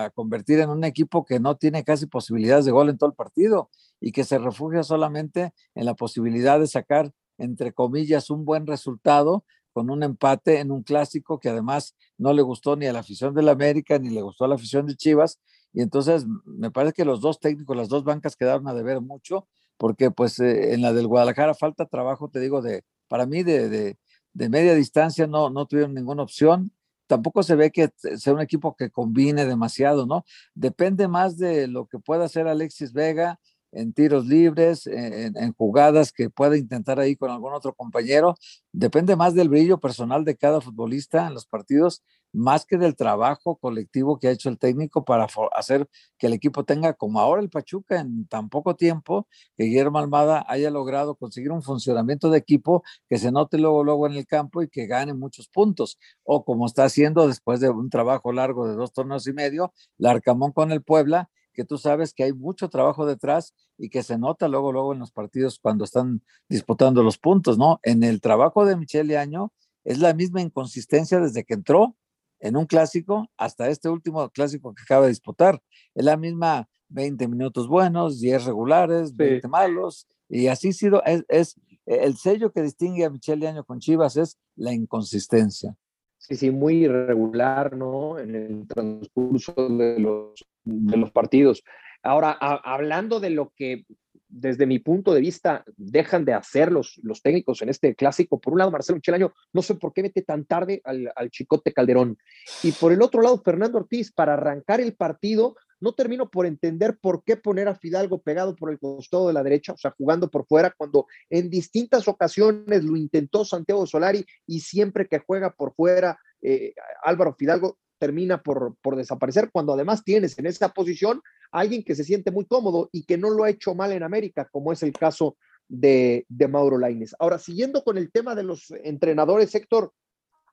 a, 0.04 0.12
convertir 0.12 0.60
en 0.60 0.70
un 0.70 0.84
equipo 0.84 1.26
que 1.26 1.40
no 1.40 1.58
tiene 1.58 1.84
casi 1.84 2.06
posibilidades 2.06 2.66
de 2.66 2.72
gol 2.72 2.90
en 2.90 2.98
todo 2.98 3.10
el 3.10 3.16
partido 3.16 3.70
y 4.00 4.12
que 4.12 4.24
se 4.24 4.38
refugia 4.38 4.84
solamente 4.84 5.54
en 5.74 5.86
la 5.86 5.96
posibilidad 5.96 6.60
de 6.60 6.68
sacar, 6.68 7.12
entre 7.38 7.74
comillas, 7.74 8.30
un 8.30 8.46
buen 8.46 8.68
resultado 8.68 9.44
con 9.78 9.92
un 9.92 10.02
empate 10.02 10.60
en 10.60 10.72
un 10.72 10.82
clásico 10.82 11.40
que 11.40 11.50
además 11.50 11.96
no 12.18 12.34
le 12.34 12.42
gustó 12.42 12.76
ni 12.76 12.88
a 12.88 12.94
la 12.94 13.02
afición 13.02 13.36
del 13.36 13.48
América 13.48 14.00
ni 14.00 14.10
le 14.10 14.24
gustó 14.24 14.46
a 14.46 14.48
la 14.48 14.56
afición 14.56 14.88
de 14.88 14.96
Chivas. 14.96 15.40
Y 15.72 15.84
entonces 15.84 16.26
me 16.46 16.72
parece 16.72 16.94
que 16.94 17.06
los 17.06 17.22
dos 17.22 17.40
técnicos, 17.40 17.78
las 17.78 17.88
dos 17.88 18.04
bancas 18.04 18.36
quedaron 18.36 18.68
a 18.68 18.74
deber 18.74 19.02
mucho, 19.02 19.48
porque 19.78 20.10
pues 20.10 20.40
eh, 20.40 20.74
en 20.74 20.82
la 20.82 20.94
del 20.94 21.06
Guadalajara 21.06 21.54
falta 21.54 21.86
trabajo, 21.86 22.28
te 22.28 22.40
digo, 22.40 22.64
de, 22.64 22.86
para 23.08 23.28
mí 23.28 23.44
de, 23.44 23.96
de 24.34 24.50
media 24.50 24.74
distancia 24.74 25.28
no, 25.28 25.52
no 25.52 25.68
tuvieron 25.68 25.94
ninguna 25.94 26.24
opción. 26.24 26.72
Tampoco 27.06 27.44
se 27.44 27.54
ve 27.54 27.70
que 27.70 27.92
sea 28.18 28.34
un 28.34 28.42
equipo 28.42 28.76
que 28.76 28.90
combine 28.90 29.46
demasiado, 29.46 30.08
¿no? 30.08 30.26
Depende 30.56 31.08
más 31.08 31.38
de 31.38 31.68
lo 31.68 31.86
que 31.86 32.00
pueda 32.00 32.26
hacer 32.26 32.48
Alexis 32.48 32.94
Vega 32.94 33.40
en 33.72 33.94
tiros 33.94 34.26
libres, 34.26 34.88
en, 34.88 35.54
jugadas 35.54 36.12
que 36.12 36.30
pueda 36.30 36.58
intentar 36.58 37.00
ahí 37.00 37.16
con 37.16 37.32
algún 37.32 37.54
otro 37.54 37.74
compañero. 37.74 38.36
Depende 38.72 39.16
más 39.16 39.34
del 39.34 39.50
brillo 39.50 39.80
personal 39.80 40.24
de 40.24 40.36
cada 40.38 40.62
futbolista 40.62 41.28
en 41.28 41.34
los 41.34 41.46
partidos, 41.46 42.04
más 42.34 42.66
que 42.66 42.78
del 42.78 42.96
trabajo 42.96 43.58
colectivo 43.58 44.20
que 44.20 44.28
ha 44.28 44.32
hecho 44.32 44.50
el 44.50 44.60
técnico 44.60 45.04
para 45.06 45.28
hacer 45.56 45.88
que 46.18 46.28
el 46.28 46.34
equipo 46.34 46.64
tenga, 46.66 46.94
como 46.94 47.20
ahora 47.20 47.42
el 47.42 47.50
Pachuca, 47.50 48.00
en 48.00 48.28
tan 48.28 48.50
poco 48.50 48.76
tiempo, 48.76 49.28
que 49.56 49.66
Guillermo 49.66 50.00
Almada 50.00 50.46
haya 50.48 50.70
logrado 50.70 51.16
conseguir 51.16 51.52
un 51.52 51.64
funcionamiento 51.64 52.30
de 52.30 52.38
equipo 52.38 52.84
que 53.10 53.18
se 53.18 53.32
note 53.32 53.58
luego, 53.58 53.84
luego 53.84 54.08
en 54.08 54.14
el 54.14 54.28
campo 54.28 54.62
y 54.62 54.70
que 54.70 54.88
gane 54.88 55.14
muchos 55.14 55.48
puntos. 55.48 55.98
O 56.24 56.44
como 56.44 56.66
está 56.68 56.86
haciendo 56.86 57.28
después 57.28 57.60
de 57.60 57.70
un 57.70 57.90
trabajo 57.90 58.32
largo 58.32 58.68
de 58.68 58.76
dos 58.76 58.94
torneos 58.94 59.28
y 59.28 59.34
medio, 59.34 59.74
Larcamón 59.98 60.52
con 60.52 60.72
el 60.72 60.84
Puebla, 60.84 61.30
que 61.58 61.66
tú 61.66 61.80
sabes 61.80 62.14
que 62.14 62.24
hay 62.24 62.34
mucho 62.34 62.70
trabajo 62.70 63.08
detrás 63.08 63.56
y 63.80 63.90
que 63.90 64.04
se 64.04 64.20
nota 64.20 64.48
luego, 64.48 64.72
luego 64.72 64.94
en 64.94 65.00
los 65.00 65.12
partidos 65.12 65.58
cuando 65.60 65.86
están 65.86 66.22
disputando 66.48 67.02
los 67.02 67.18
puntos, 67.18 67.58
¿no? 67.58 67.80
En 67.82 68.04
el 68.04 68.22
trabajo 68.22 68.64
de 68.64 68.78
Michele 68.78 69.18
Año 69.18 69.52
es 69.84 69.98
la 69.98 70.14
misma 70.14 70.42
inconsistencia 70.42 71.20
desde 71.20 71.44
que 71.46 71.56
entró 71.56 71.96
en 72.40 72.58
un 72.58 72.68
clásico 72.68 73.28
hasta 73.38 73.70
este 73.70 73.90
último 73.90 74.30
clásico 74.30 74.76
que 74.76 74.84
acaba 74.84 75.04
de 75.04 75.10
disputar. 75.10 75.60
Es 75.96 76.06
la 76.06 76.16
misma 76.16 76.70
20 76.90 77.28
minutos 77.28 77.68
buenos, 77.68 78.20
10 78.20 78.46
regulares, 78.46 79.16
20 79.16 79.48
malos, 79.48 80.08
y 80.30 80.48
así 80.48 80.70
ha 80.70 80.74
sido, 80.74 81.04
es, 81.06 81.26
es, 81.28 81.56
el 81.88 82.18
sello 82.18 82.52
que 82.52 82.62
distingue 82.62 83.04
a 83.04 83.10
Michele 83.10 83.48
Año 83.48 83.64
con 83.64 83.80
Chivas 83.80 84.16
es 84.16 84.38
la 84.56 84.74
inconsistencia. 84.74 85.76
Sí, 86.20 86.36
sí, 86.36 86.52
muy 86.52 86.84
irregular, 86.84 87.76
¿no? 87.76 88.20
En 88.20 88.36
el 88.36 88.68
transcurso 88.68 89.54
de 89.56 90.00
los, 90.00 90.46
de 90.68 90.98
los 90.98 91.12
partidos. 91.12 91.64
Ahora, 92.04 92.32
hablando 92.32 93.20
de 93.20 93.30
lo 93.32 93.54
que 93.56 93.86
desde 94.30 94.66
mi 94.66 94.80
punto 94.80 95.14
de 95.14 95.22
vista, 95.22 95.64
dejan 95.78 96.26
de 96.26 96.34
hacer 96.34 96.72
los, 96.72 97.00
los 97.02 97.22
técnicos 97.22 97.62
en 97.62 97.70
este 97.70 97.96
clásico. 97.96 98.40
Por 98.40 98.54
un 98.54 98.60
lado, 98.60 98.72
Marcelo 98.72 98.98
Michelaño, 98.98 99.34
no 99.54 99.62
sé 99.62 99.76
por 99.76 99.94
qué 99.94 100.04
mete 100.04 100.22
tan 100.22 100.46
tarde 100.46 100.82
al, 100.84 101.12
al 101.16 101.32
Chicote 101.32 101.74
Calderón. 101.74 102.18
Y 102.64 102.72
por 102.74 102.92
el 102.92 103.02
otro 103.02 103.22
lado, 103.22 103.42
Fernando 103.42 103.78
Ortiz, 103.78 104.12
para 104.12 104.34
arrancar 104.34 104.82
el 104.82 104.96
partido, 104.96 105.56
no 105.80 105.94
termino 105.94 106.30
por 106.30 106.46
entender 106.46 106.98
por 107.00 107.24
qué 107.24 107.38
poner 107.38 107.68
a 107.68 107.76
Fidalgo 107.76 108.22
pegado 108.22 108.56
por 108.56 108.72
el 108.72 108.80
costado 108.80 109.28
de 109.28 109.34
la 109.34 109.44
derecha, 109.44 109.74
o 109.74 109.78
sea, 109.78 109.94
jugando 109.98 110.30
por 110.30 110.46
fuera, 110.46 110.74
cuando 110.76 111.06
en 111.30 111.50
distintas 111.50 112.08
ocasiones 112.08 112.84
lo 112.84 112.96
intentó 112.96 113.46
Santiago 113.46 113.86
Solari 113.86 114.26
y 114.46 114.60
siempre 114.60 115.08
que 115.08 115.20
juega 115.20 115.52
por 115.52 115.74
fuera, 115.74 116.20
eh, 116.42 116.74
Álvaro 117.04 117.36
Fidalgo 117.38 117.78
termina 117.98 118.42
por, 118.42 118.76
por 118.82 118.96
desaparecer, 118.96 119.50
cuando 119.52 119.74
además 119.74 120.04
tienes 120.04 120.38
en 120.40 120.46
esa 120.46 120.70
posición 120.70 121.22
a 121.52 121.60
alguien 121.60 121.84
que 121.84 121.96
se 121.96 122.04
siente 122.04 122.32
muy 122.32 122.46
cómodo 122.46 122.90
y 122.92 123.04
que 123.04 123.18
no 123.18 123.30
lo 123.30 123.44
ha 123.44 123.50
hecho 123.50 123.76
mal 123.76 123.92
en 123.92 124.04
América, 124.04 124.48
como 124.52 124.72
es 124.72 124.84
el 124.84 124.94
caso 124.94 125.38
de, 125.68 126.26
Mauro 126.50 126.78
Laines. 126.78 127.16
Ahora, 127.20 127.38
siguiendo 127.40 127.84
con 127.84 127.98
el 127.98 128.12
tema 128.12 128.36
de 128.36 128.44
los 128.44 128.72
entrenadores, 128.84 129.54
Héctor, 129.54 129.94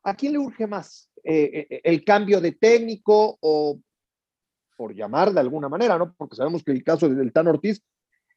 ¿a 0.02 0.14
quién 0.14 0.32
le 0.32 0.38
urge 0.38 0.66
más? 0.66 1.10
Eh, 1.22 1.66
eh, 1.70 1.80
¿El 1.84 2.04
cambio 2.04 2.40
de 2.40 2.52
técnico 2.52 3.38
o 3.40 3.80
por 4.76 4.94
llamar 4.94 5.32
de 5.32 5.40
alguna 5.40 5.68
manera, 5.68 5.96
¿no? 5.98 6.14
Porque 6.16 6.36
sabemos 6.36 6.64
que 6.64 6.72
el 6.72 6.82
caso 6.82 7.08
del 7.08 7.32
Tan 7.32 7.46
Ortiz 7.46 7.80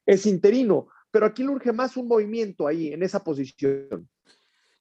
es 0.06 0.26
interino, 0.26 0.88
pero 1.10 1.26
aquí 1.26 1.44
le 1.44 1.50
urge 1.50 1.74
más 1.74 1.98
un 1.98 2.08
movimiento 2.08 2.68
ahí, 2.68 2.94
en 2.94 3.02
esa 3.02 3.24
posición. 3.24 4.08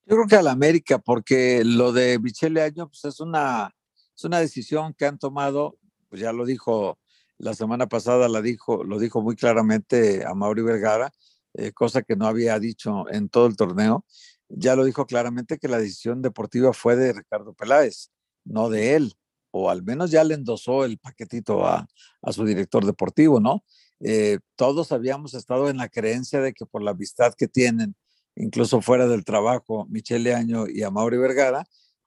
Yo 0.04 0.14
creo 0.14 0.26
que 0.28 0.36
a 0.36 0.42
la 0.42 0.52
América, 0.52 0.98
porque 0.98 1.62
lo 1.64 1.92
de 1.92 2.18
Michele 2.18 2.62
Año, 2.62 2.88
pues 2.88 3.04
es 3.06 3.20
una, 3.20 3.74
es 4.16 4.24
una 4.24 4.40
decisión 4.40 4.94
que 4.94 5.06
han 5.06 5.18
tomado, 5.18 5.78
pues 6.08 6.20
ya 6.20 6.32
lo 6.32 6.44
dijo 6.44 6.98
la 7.38 7.54
semana 7.54 7.86
pasada, 7.86 8.28
la 8.28 8.40
dijo, 8.40 8.82
lo 8.84 8.98
dijo 8.98 9.22
muy 9.22 9.36
claramente 9.36 10.24
a 10.24 10.34
Mauri 10.34 10.62
Vergara, 10.62 11.12
eh, 11.54 11.72
cosa 11.72 12.02
que 12.02 12.16
no 12.16 12.26
había 12.26 12.58
dicho 12.58 13.04
en 13.10 13.28
todo 13.28 13.46
el 13.46 13.56
torneo. 13.56 14.04
Ya 14.48 14.76
lo 14.76 14.84
dijo 14.84 15.06
claramente 15.06 15.58
que 15.58 15.68
la 15.68 15.78
decisión 15.78 16.22
deportiva 16.22 16.72
fue 16.72 16.96
de 16.96 17.12
Ricardo 17.12 17.52
Peláez, 17.52 18.10
no 18.44 18.70
de 18.70 18.94
él 18.94 19.16
o 19.58 19.70
al 19.70 19.82
menos 19.82 20.10
ya 20.10 20.22
le 20.22 20.34
endosó 20.34 20.84
el 20.84 20.98
paquetito 20.98 21.66
a, 21.66 21.88
su 22.30 22.44
director 22.44 22.84
deportivo, 22.84 23.40
¿no? 23.40 23.64
Eh, 24.00 24.38
todos 24.54 24.92
habíamos 24.92 25.32
estado 25.32 25.70
en 25.70 25.78
la 25.78 25.88
creencia 25.88 26.40
de 26.42 26.52
que 26.52 26.66
por 26.66 26.82
la 26.82 26.90
amistad 26.90 27.32
que 27.32 27.48
tienen, 27.48 27.96
incluso 28.34 28.82
fuera 28.82 29.06
del 29.08 29.24
trabajo, 29.24 29.86
Michele 29.88 30.34
Año 30.34 30.66
y 30.68 30.82
Amaury 30.82 31.16
Vergara, 31.16 31.64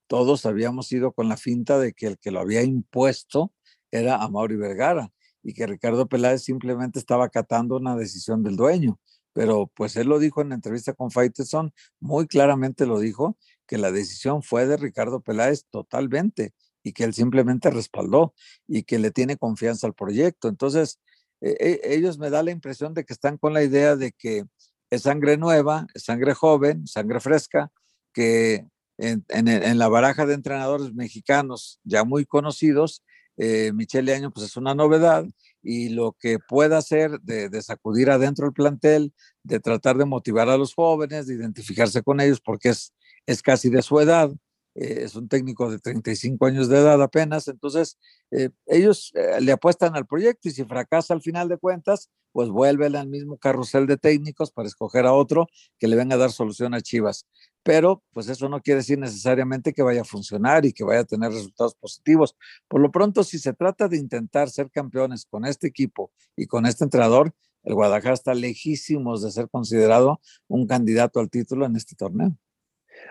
todos 0.09 0.47
habíamos 0.47 0.91
ido 0.91 1.11
con 1.11 1.29
la 1.29 1.37
finta 1.37 1.77
de 1.77 1.93
que 1.93 2.07
el 2.07 2.17
que 2.17 2.31
lo 2.31 2.39
había 2.39 2.63
impuesto 2.63 3.53
era 3.91 4.23
Amaury 4.23 4.55
Vergara 4.55 5.11
y 5.43 5.53
que 5.53 5.67
Ricardo 5.67 6.09
Peláez 6.09 6.41
simplemente 6.41 6.97
estaba 6.97 7.25
acatando 7.25 7.77
una 7.77 7.95
decisión 7.95 8.43
del 8.43 8.55
dueño. 8.55 8.99
Pero 9.33 9.71
pues 9.75 9.95
él 9.97 10.07
lo 10.07 10.17
dijo 10.17 10.41
en 10.41 10.49
la 10.49 10.55
entrevista 10.55 10.93
con 10.93 11.11
Faiteson, 11.11 11.73
muy 11.99 12.25
claramente 12.25 12.87
lo 12.87 12.97
dijo, 12.99 13.37
que 13.67 13.77
la 13.77 13.91
decisión 13.91 14.41
fue 14.41 14.65
de 14.65 14.77
Ricardo 14.77 15.21
Peláez 15.21 15.65
totalmente 15.69 16.53
y 16.81 16.93
que 16.93 17.03
él 17.03 17.13
simplemente 17.13 17.69
respaldó 17.69 18.33
y 18.67 18.83
que 18.83 18.97
le 18.97 19.11
tiene 19.11 19.37
confianza 19.37 19.85
al 19.85 19.93
proyecto. 19.93 20.47
Entonces, 20.47 20.99
e, 21.39 21.55
e, 21.59 21.93
ellos 21.93 22.17
me 22.17 22.31
da 22.31 22.41
la 22.41 22.49
impresión 22.49 22.95
de 22.95 23.05
que 23.05 23.13
están 23.13 23.37
con 23.37 23.53
la 23.53 23.61
idea 23.61 23.95
de 23.95 24.11
que 24.11 24.45
es 24.89 25.03
sangre 25.03 25.37
nueva, 25.37 25.85
es 25.93 26.05
sangre 26.05 26.33
joven, 26.33 26.87
sangre 26.87 27.19
fresca, 27.19 27.71
que 28.11 28.65
en, 28.99 29.77
la 29.77 29.87
baraja 29.87 30.25
de 30.25 30.33
entrenadores 30.33 30.93
mexicanos 30.93 31.79
ya 31.83 32.03
muy 32.03 32.25
conocidos, 32.25 33.03
eh, 33.37 33.71
Michele 33.73 34.13
Año 34.13 34.31
pues 34.31 34.45
es 34.45 34.57
una 34.57 34.75
novedad 34.75 35.25
y 35.61 35.89
lo 35.89 36.15
que 36.19 36.39
pueda 36.39 36.77
hacer 36.77 37.19
de, 37.21 37.49
de, 37.49 37.61
sacudir 37.61 38.09
adentro 38.09 38.47
el 38.47 38.53
plantel, 38.53 39.13
de 39.43 39.59
tratar 39.59 39.97
de 39.97 40.05
motivar 40.05 40.49
a 40.49 40.57
los 40.57 40.73
jóvenes, 40.73 41.27
de 41.27 41.35
identificarse 41.35 42.01
con 42.01 42.19
ellos 42.19 42.41
porque 42.41 42.69
es, 42.69 42.93
es 43.25 43.41
casi 43.41 43.69
de 43.69 43.81
su 43.81 43.99
edad, 43.99 44.31
eh, 44.79 45.03
es 45.03 45.15
un 45.15 45.27
técnico 45.27 45.69
de 45.69 45.77
35 45.77 46.45
años 46.45 46.69
de 46.69 46.77
edad 46.77 47.01
apenas, 47.03 47.49
entonces 47.49 47.97
eh, 48.31 48.49
ellos 48.65 49.11
eh, 49.13 49.41
le 49.41 49.51
apuestan 49.51 49.93
al 49.95 50.05
proyecto 50.05 50.47
y 50.47 50.51
si 50.51 50.63
fracasa 50.63 51.13
al 51.13 51.21
final 51.21 51.49
de 51.49 51.57
cuentas, 51.57 52.09
pues 52.31 52.47
vuelven 52.49 52.95
al 52.95 53.09
mismo 53.09 53.37
carrusel 53.37 53.87
de 53.87 53.97
técnicos 53.97 54.51
para 54.51 54.69
escoger 54.69 55.05
a 55.05 55.11
otro 55.11 55.47
que 55.79 55.89
le 55.89 55.97
venga 55.97 56.15
a 56.15 56.19
dar 56.19 56.31
solución 56.31 56.73
a 56.73 56.81
Chivas. 56.81 57.27
Pero 57.61 58.03
pues 58.13 58.29
eso 58.29 58.47
no 58.47 58.61
quiere 58.61 58.77
decir 58.77 58.97
necesariamente 58.97 59.73
que 59.73 59.81
vaya 59.81 60.01
a 60.01 60.05
funcionar 60.05 60.65
y 60.65 60.71
que 60.71 60.85
vaya 60.85 61.01
a 61.01 61.05
tener 61.05 61.31
resultados 61.31 61.75
positivos. 61.75 62.37
Por 62.69 62.79
lo 62.79 62.89
pronto, 62.89 63.25
si 63.25 63.37
se 63.37 63.51
trata 63.51 63.89
de 63.89 63.97
intentar 63.97 64.49
ser 64.49 64.71
campeones 64.71 65.25
con 65.25 65.45
este 65.45 65.67
equipo 65.67 66.11
y 66.37 66.45
con 66.45 66.65
este 66.65 66.85
entrenador, 66.85 67.33
el 67.63 67.73
Guadalajara 67.73 68.13
está 68.13 68.33
lejísimos 68.33 69.21
de 69.23 69.31
ser 69.31 69.49
considerado 69.49 70.21
un 70.47 70.67
candidato 70.67 71.19
al 71.19 71.29
título 71.29 71.65
en 71.65 71.75
este 71.75 71.95
torneo. 71.95 72.37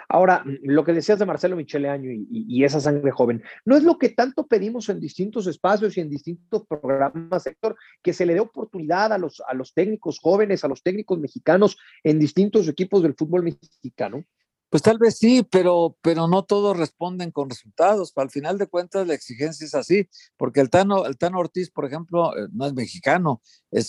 Ahora, 0.09 0.43
lo 0.63 0.85
que 0.85 0.93
decías 0.93 1.19
de 1.19 1.27
Marcelo 1.27 1.57
Michele 1.57 1.89
Año 1.89 2.11
y, 2.11 2.65
esa 2.65 2.81
sangre 2.81 3.11
joven, 3.11 3.43
no 3.65 3.77
es 3.77 3.83
lo 3.83 3.99
que 3.99 4.11
tanto 4.11 4.47
pedimos 4.47 4.89
en 4.89 5.01
distintos 5.01 5.47
espacios 5.47 5.97
y 5.97 6.01
en 6.01 6.11
distintos 6.11 6.67
programas, 6.67 7.43
sector, 7.43 7.77
que 8.03 8.13
se 8.13 8.27
le 8.27 8.35
dé 8.35 8.41
oportunidad 8.41 9.13
a 9.13 9.19
los, 9.19 9.43
a 9.47 9.55
los 9.55 9.75
técnicos 9.75 10.19
jóvenes, 10.21 10.65
a 10.65 10.69
los 10.69 10.83
técnicos 10.83 11.19
mexicanos 11.19 11.77
en 12.03 12.19
distintos 12.19 12.69
equipos 12.69 13.03
del 13.03 13.15
fútbol 13.15 13.43
mexicano. 13.43 14.25
Pues 14.71 14.83
tal 14.83 14.99
vez 14.99 15.17
sí, 15.17 15.47
pero, 15.51 15.97
pero 16.03 16.29
no 16.29 16.45
todos 16.45 16.77
responden 16.77 17.31
con 17.31 17.49
resultados. 17.49 18.13
Al 18.17 18.29
final 18.31 18.59
de 18.59 18.67
cuentas, 18.67 19.07
la 19.07 19.15
exigencia 19.15 19.65
es 19.65 19.75
así, 19.75 20.11
porque 20.37 20.61
el 20.61 20.69
Tano, 20.69 21.05
Ortiz, 21.37 21.71
por 21.71 21.87
ejemplo, 21.87 22.37
eh, 22.37 22.49
no 22.53 22.67
es 22.67 22.75
mexicano 22.75 23.41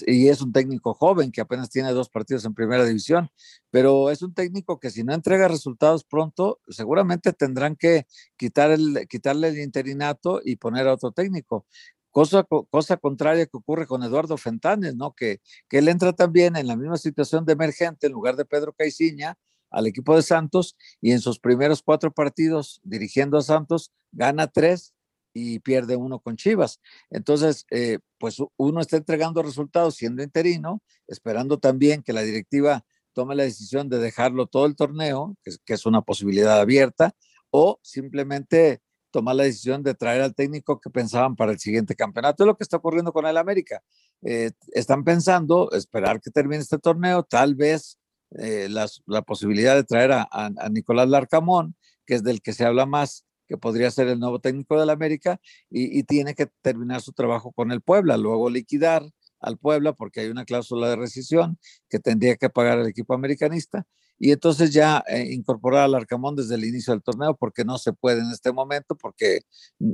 y 0.07 0.29
es 0.29 0.41
un 0.41 0.53
técnico 0.53 0.93
joven 0.93 1.33
que 1.33 1.41
apenas 1.41 1.69
tiene 1.69 1.91
dos 1.91 2.09
partidos 2.09 2.45
en 2.45 2.53
primera 2.53 2.85
división, 2.85 3.29
pero 3.69 4.09
es 4.09 4.21
un 4.21 4.33
técnico 4.33 4.79
que 4.79 4.89
si 4.89 5.03
no 5.03 5.13
entrega 5.13 5.49
resultados 5.49 6.05
pronto, 6.05 6.61
seguramente 6.69 7.33
tendrán 7.33 7.75
que 7.75 8.05
quitar 8.37 8.71
el, 8.71 9.05
quitarle 9.09 9.49
el 9.49 9.59
interinato 9.59 10.41
y 10.43 10.55
poner 10.55 10.87
a 10.87 10.93
otro 10.93 11.11
técnico. 11.11 11.65
Cosa, 12.11 12.45
cosa 12.69 12.97
contraria 12.97 13.45
que 13.45 13.57
ocurre 13.57 13.85
con 13.85 14.01
Eduardo 14.03 14.37
Fentanes, 14.37 14.95
¿no? 14.95 15.13
Que, 15.13 15.41
que 15.67 15.77
él 15.79 15.89
entra 15.89 16.13
también 16.13 16.55
en 16.55 16.67
la 16.67 16.75
misma 16.75 16.97
situación 16.97 17.45
de 17.45 17.53
emergente 17.53 18.07
en 18.07 18.13
lugar 18.13 18.35
de 18.35 18.45
Pedro 18.45 18.73
Caiciña 18.73 19.37
al 19.69 19.87
equipo 19.87 20.15
de 20.15 20.21
Santos 20.21 20.75
y 21.01 21.11
en 21.11 21.19
sus 21.19 21.39
primeros 21.39 21.81
cuatro 21.81 22.11
partidos 22.11 22.79
dirigiendo 22.83 23.37
a 23.37 23.43
Santos 23.43 23.91
gana 24.11 24.47
tres 24.47 24.93
y 25.33 25.59
pierde 25.59 25.95
uno 25.95 26.19
con 26.19 26.35
Chivas. 26.35 26.79
Entonces, 27.09 27.65
eh, 27.71 27.99
pues 28.17 28.37
uno 28.57 28.81
está 28.81 28.97
entregando 28.97 29.41
resultados 29.43 29.95
siendo 29.95 30.23
interino, 30.23 30.81
esperando 31.07 31.59
también 31.59 32.01
que 32.01 32.13
la 32.13 32.21
directiva 32.21 32.83
tome 33.13 33.35
la 33.35 33.43
decisión 33.43 33.89
de 33.89 33.99
dejarlo 33.99 34.47
todo 34.47 34.65
el 34.65 34.75
torneo, 34.75 35.35
que, 35.43 35.73
es 35.73 35.85
una 35.85 36.01
posibilidad 36.01 36.59
abierta, 36.59 37.15
o 37.51 37.79
simplemente 37.83 38.81
tomar 39.11 39.35
la 39.35 39.43
decisión 39.43 39.83
de 39.83 39.95
traer 39.95 40.21
al 40.21 40.35
técnico 40.35 40.79
que 40.79 40.89
pensaban 40.89 41.35
para 41.35 41.51
el 41.51 41.59
siguiente 41.59 41.95
campeonato. 41.95 42.43
Es 42.43 42.47
lo 42.47 42.55
que 42.55 42.63
está 42.63 42.77
ocurriendo 42.77 43.11
con 43.11 43.25
el 43.25 43.37
América. 43.37 43.81
Eh, 44.21 44.51
están 44.71 45.03
pensando 45.03 45.71
esperar 45.71 46.21
que 46.21 46.29
termine 46.31 46.61
este 46.61 46.77
torneo, 46.77 47.23
tal 47.23 47.55
vez 47.55 47.98
eh, 48.37 48.69
la 48.69 49.21
posibilidad 49.23 49.75
de 49.75 49.83
traer 49.83 50.11
a, 50.11 50.51
Nicolás 50.71 51.09
Larcamón, 51.09 51.75
que 52.05 52.15
es 52.15 52.23
del 52.23 52.41
que 52.41 52.53
se 52.53 52.65
habla 52.65 52.85
más, 52.85 53.25
que 53.47 53.57
podría 53.57 53.89
ser 53.89 54.07
el 54.07 54.19
nuevo 54.19 54.39
técnico 54.39 54.79
del 54.79 54.89
América, 54.89 55.39
y, 55.69 56.03
tiene 56.03 56.35
que 56.35 56.47
terminar 56.61 57.01
su 57.01 57.13
trabajo 57.13 57.51
con 57.51 57.71
el 57.71 57.81
Puebla, 57.81 58.17
luego 58.17 58.49
liquidar 58.49 59.03
al 59.39 59.57
Puebla 59.57 59.93
porque 59.93 60.21
hay 60.21 60.27
una 60.27 60.45
cláusula 60.45 60.89
de 60.89 60.97
rescisión 60.97 61.57
que 61.89 61.99
tendría 61.99 62.35
que 62.35 62.49
pagar 62.49 62.79
el 62.79 62.87
equipo 62.87 63.13
americanista 63.13 63.85
y 64.19 64.31
entonces 64.31 64.73
ya 64.73 65.01
eh, 65.07 65.31
incorporar 65.31 65.83
al 65.83 65.95
Arcamón 65.95 66.35
desde 66.35 66.55
el 66.55 66.65
inicio 66.65 66.91
del 66.93 67.01
torneo 67.01 67.37
porque 67.37 67.63
no 67.63 67.77
se 67.77 67.93
puede 67.93 68.19
en 68.19 68.29
este 68.31 68.51
momento 68.51 68.95
porque 68.95 69.39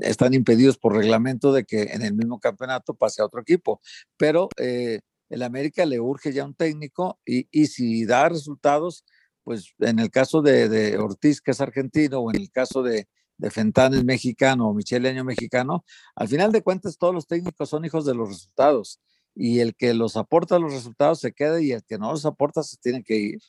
están 0.02 0.34
impedidos 0.34 0.78
por 0.78 0.96
reglamento 0.96 1.54
de 1.54 1.64
que 1.64 1.84
en 1.84 2.02
el 2.02 2.16
mismo 2.16 2.40
campeonato 2.40 2.96
pase 2.96 3.22
a 3.22 3.26
otro 3.26 3.40
equipo. 3.40 3.80
Pero 4.18 4.50
eh, 4.58 5.02
el 5.30 5.44
América 5.44 5.86
le 5.86 6.00
urge 6.00 6.32
ya 6.32 6.46
un 6.46 6.54
técnico 6.54 7.20
y, 7.26 7.66
si 7.68 8.06
da 8.06 8.30
resultados, 8.30 9.06
pues 9.44 9.74
en 9.80 10.00
el 10.00 10.10
caso 10.10 10.42
de, 10.42 10.98
Ortiz, 10.98 11.42
que 11.42 11.52
es 11.52 11.62
argentino, 11.62 12.20
o 12.20 12.32
en 12.32 12.42
el 12.42 12.52
caso 12.52 12.84
de, 12.84 13.08
de 13.38 13.52
Fentanes 13.52 14.04
mexicano 14.04 14.70
o 14.70 14.74
Michele 14.74 15.10
Año 15.10 15.24
mexicano, 15.24 15.84
al 16.16 16.28
final 16.28 16.52
de 16.52 16.62
cuentas 16.62 16.98
todos 16.98 17.14
los 17.14 17.28
técnicos 17.28 17.70
son 17.70 17.86
hijos 17.86 18.06
de 18.06 18.16
los 18.16 18.30
resultados 18.30 19.00
y 19.36 19.60
el 19.60 19.76
que 19.76 19.94
los 19.94 20.16
aporta 20.16 20.58
los 20.60 20.74
resultados 20.74 21.20
se 21.20 21.34
queda 21.34 21.62
y 21.62 21.72
el 21.72 21.84
que 21.84 21.98
no 21.98 22.12
los 22.12 22.26
aporta 22.26 22.64
se 22.64 22.78
tiene 22.78 23.04
que 23.04 23.18
ir. 23.18 23.40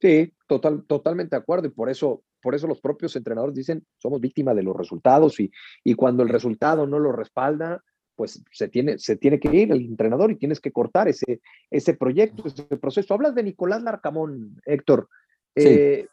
Sí, 0.00 0.34
total, 0.48 0.84
totalmente 0.86 1.36
de 1.36 1.42
acuerdo 1.42 1.68
y 1.68 1.70
por 1.70 1.90
eso, 1.90 2.24
por 2.42 2.54
eso 2.54 2.66
los 2.66 2.80
propios 2.80 3.14
entrenadores 3.16 3.54
dicen 3.54 3.86
somos 3.98 4.20
víctimas 4.20 4.56
de 4.56 4.62
los 4.62 4.76
resultados 4.76 5.38
y, 5.38 5.52
y 5.84 5.94
cuando 5.94 6.22
el 6.22 6.28
resultado 6.28 6.86
no 6.86 6.98
lo 6.98 7.12
respalda, 7.12 7.84
pues 8.20 8.38
se 8.52 8.68
tiene, 8.68 8.98
se 8.98 9.16
tiene 9.16 9.40
que 9.40 9.48
ir 9.48 9.72
el 9.72 9.80
entrenador 9.80 10.30
y 10.30 10.36
tienes 10.36 10.60
que 10.60 10.70
cortar 10.70 11.08
ese, 11.08 11.40
ese 11.70 11.94
proyecto, 11.94 12.46
ese 12.46 12.64
proceso. 12.76 13.14
Hablas 13.14 13.34
de 13.34 13.44
Nicolás 13.44 13.82
Larcamón, 13.82 14.60
Héctor. 14.66 15.08
Eh, 15.54 16.06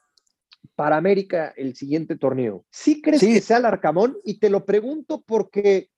para 0.73 0.95
América 0.95 1.53
el 1.57 1.75
siguiente 1.75 2.15
torneo. 2.15 2.63
¿Sí 2.71 3.01
crees 3.01 3.19
que 3.19 3.41
sea 3.41 3.59
Larcamón? 3.59 4.15
Y 4.23 4.39
te 4.39 4.49
lo 4.49 4.63
pregunto 4.63 5.21
porque, 5.27 5.89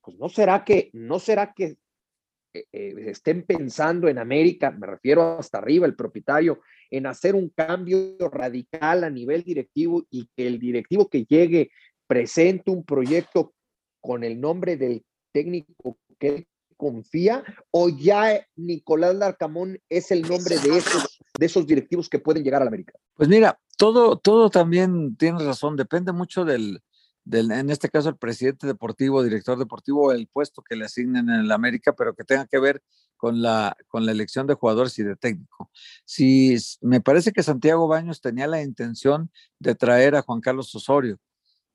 pues 0.00 0.18
no 0.18 0.30
será 0.30 0.64
que, 0.64 0.88
no 0.94 1.18
será 1.18 1.52
que 1.52 1.76
eh, 2.54 2.64
eh, 2.72 2.94
estén 3.08 3.42
pensando 3.42 4.08
en 4.08 4.16
América, 4.16 4.70
me 4.70 4.86
refiero 4.86 5.38
hasta 5.38 5.58
arriba, 5.58 5.84
el 5.84 5.96
propietario, 5.96 6.62
en 6.90 7.04
hacer 7.04 7.34
un 7.34 7.50
cambio 7.50 8.16
radical 8.32 9.04
a 9.04 9.10
nivel 9.10 9.42
directivo 9.42 10.02
y 10.08 10.30
que 10.34 10.46
el 10.46 10.58
directivo 10.58 11.10
que 11.10 11.26
llegue 11.26 11.72
presente 12.06 12.70
un 12.70 12.84
proyecto 12.84 13.52
con 14.00 14.24
el 14.24 14.40
nombre 14.40 14.76
del 14.76 15.04
técnico 15.32 15.98
que 16.18 16.28
él 16.28 16.48
confía 16.76 17.44
o 17.70 17.90
ya 17.90 18.46
Nicolás 18.56 19.14
Larcamón 19.14 19.78
es 19.88 20.10
el 20.10 20.22
nombre 20.22 20.58
de 20.58 20.78
esos, 20.78 21.20
de 21.38 21.46
esos 21.46 21.66
directivos 21.66 22.08
que 22.08 22.18
pueden 22.18 22.42
llegar 22.42 22.62
a 22.62 22.64
la 22.64 22.68
América? 22.68 22.94
Pues 23.14 23.28
mira, 23.28 23.60
todo, 23.76 24.16
todo 24.16 24.48
también 24.48 25.14
tiene 25.16 25.44
razón, 25.44 25.76
depende 25.76 26.12
mucho 26.12 26.44
del, 26.44 26.82
en 27.30 27.70
este 27.70 27.88
caso 27.88 28.08
el 28.08 28.16
presidente 28.16 28.66
deportivo, 28.66 29.22
director 29.22 29.58
deportivo, 29.58 30.12
el 30.12 30.26
puesto 30.26 30.62
que 30.62 30.76
le 30.76 30.86
asignen 30.86 31.28
en 31.28 31.40
el 31.40 31.52
América, 31.52 31.92
pero 31.92 32.14
que 32.14 32.24
tenga 32.24 32.46
que 32.46 32.58
ver 32.58 32.82
con 33.16 33.42
la, 33.42 33.76
con 33.88 34.06
la 34.06 34.12
elección 34.12 34.46
de 34.46 34.54
jugadores 34.54 34.98
y 34.98 35.02
de 35.02 35.16
técnico. 35.16 35.70
Si 36.04 36.56
me 36.80 37.02
parece 37.02 37.32
que 37.32 37.42
Santiago 37.42 37.86
Baños 37.86 38.20
tenía 38.20 38.46
la 38.46 38.62
intención 38.62 39.30
de 39.58 39.74
traer 39.74 40.16
a 40.16 40.22
Juan 40.22 40.40
Carlos 40.40 40.74
Osorio, 40.74 41.18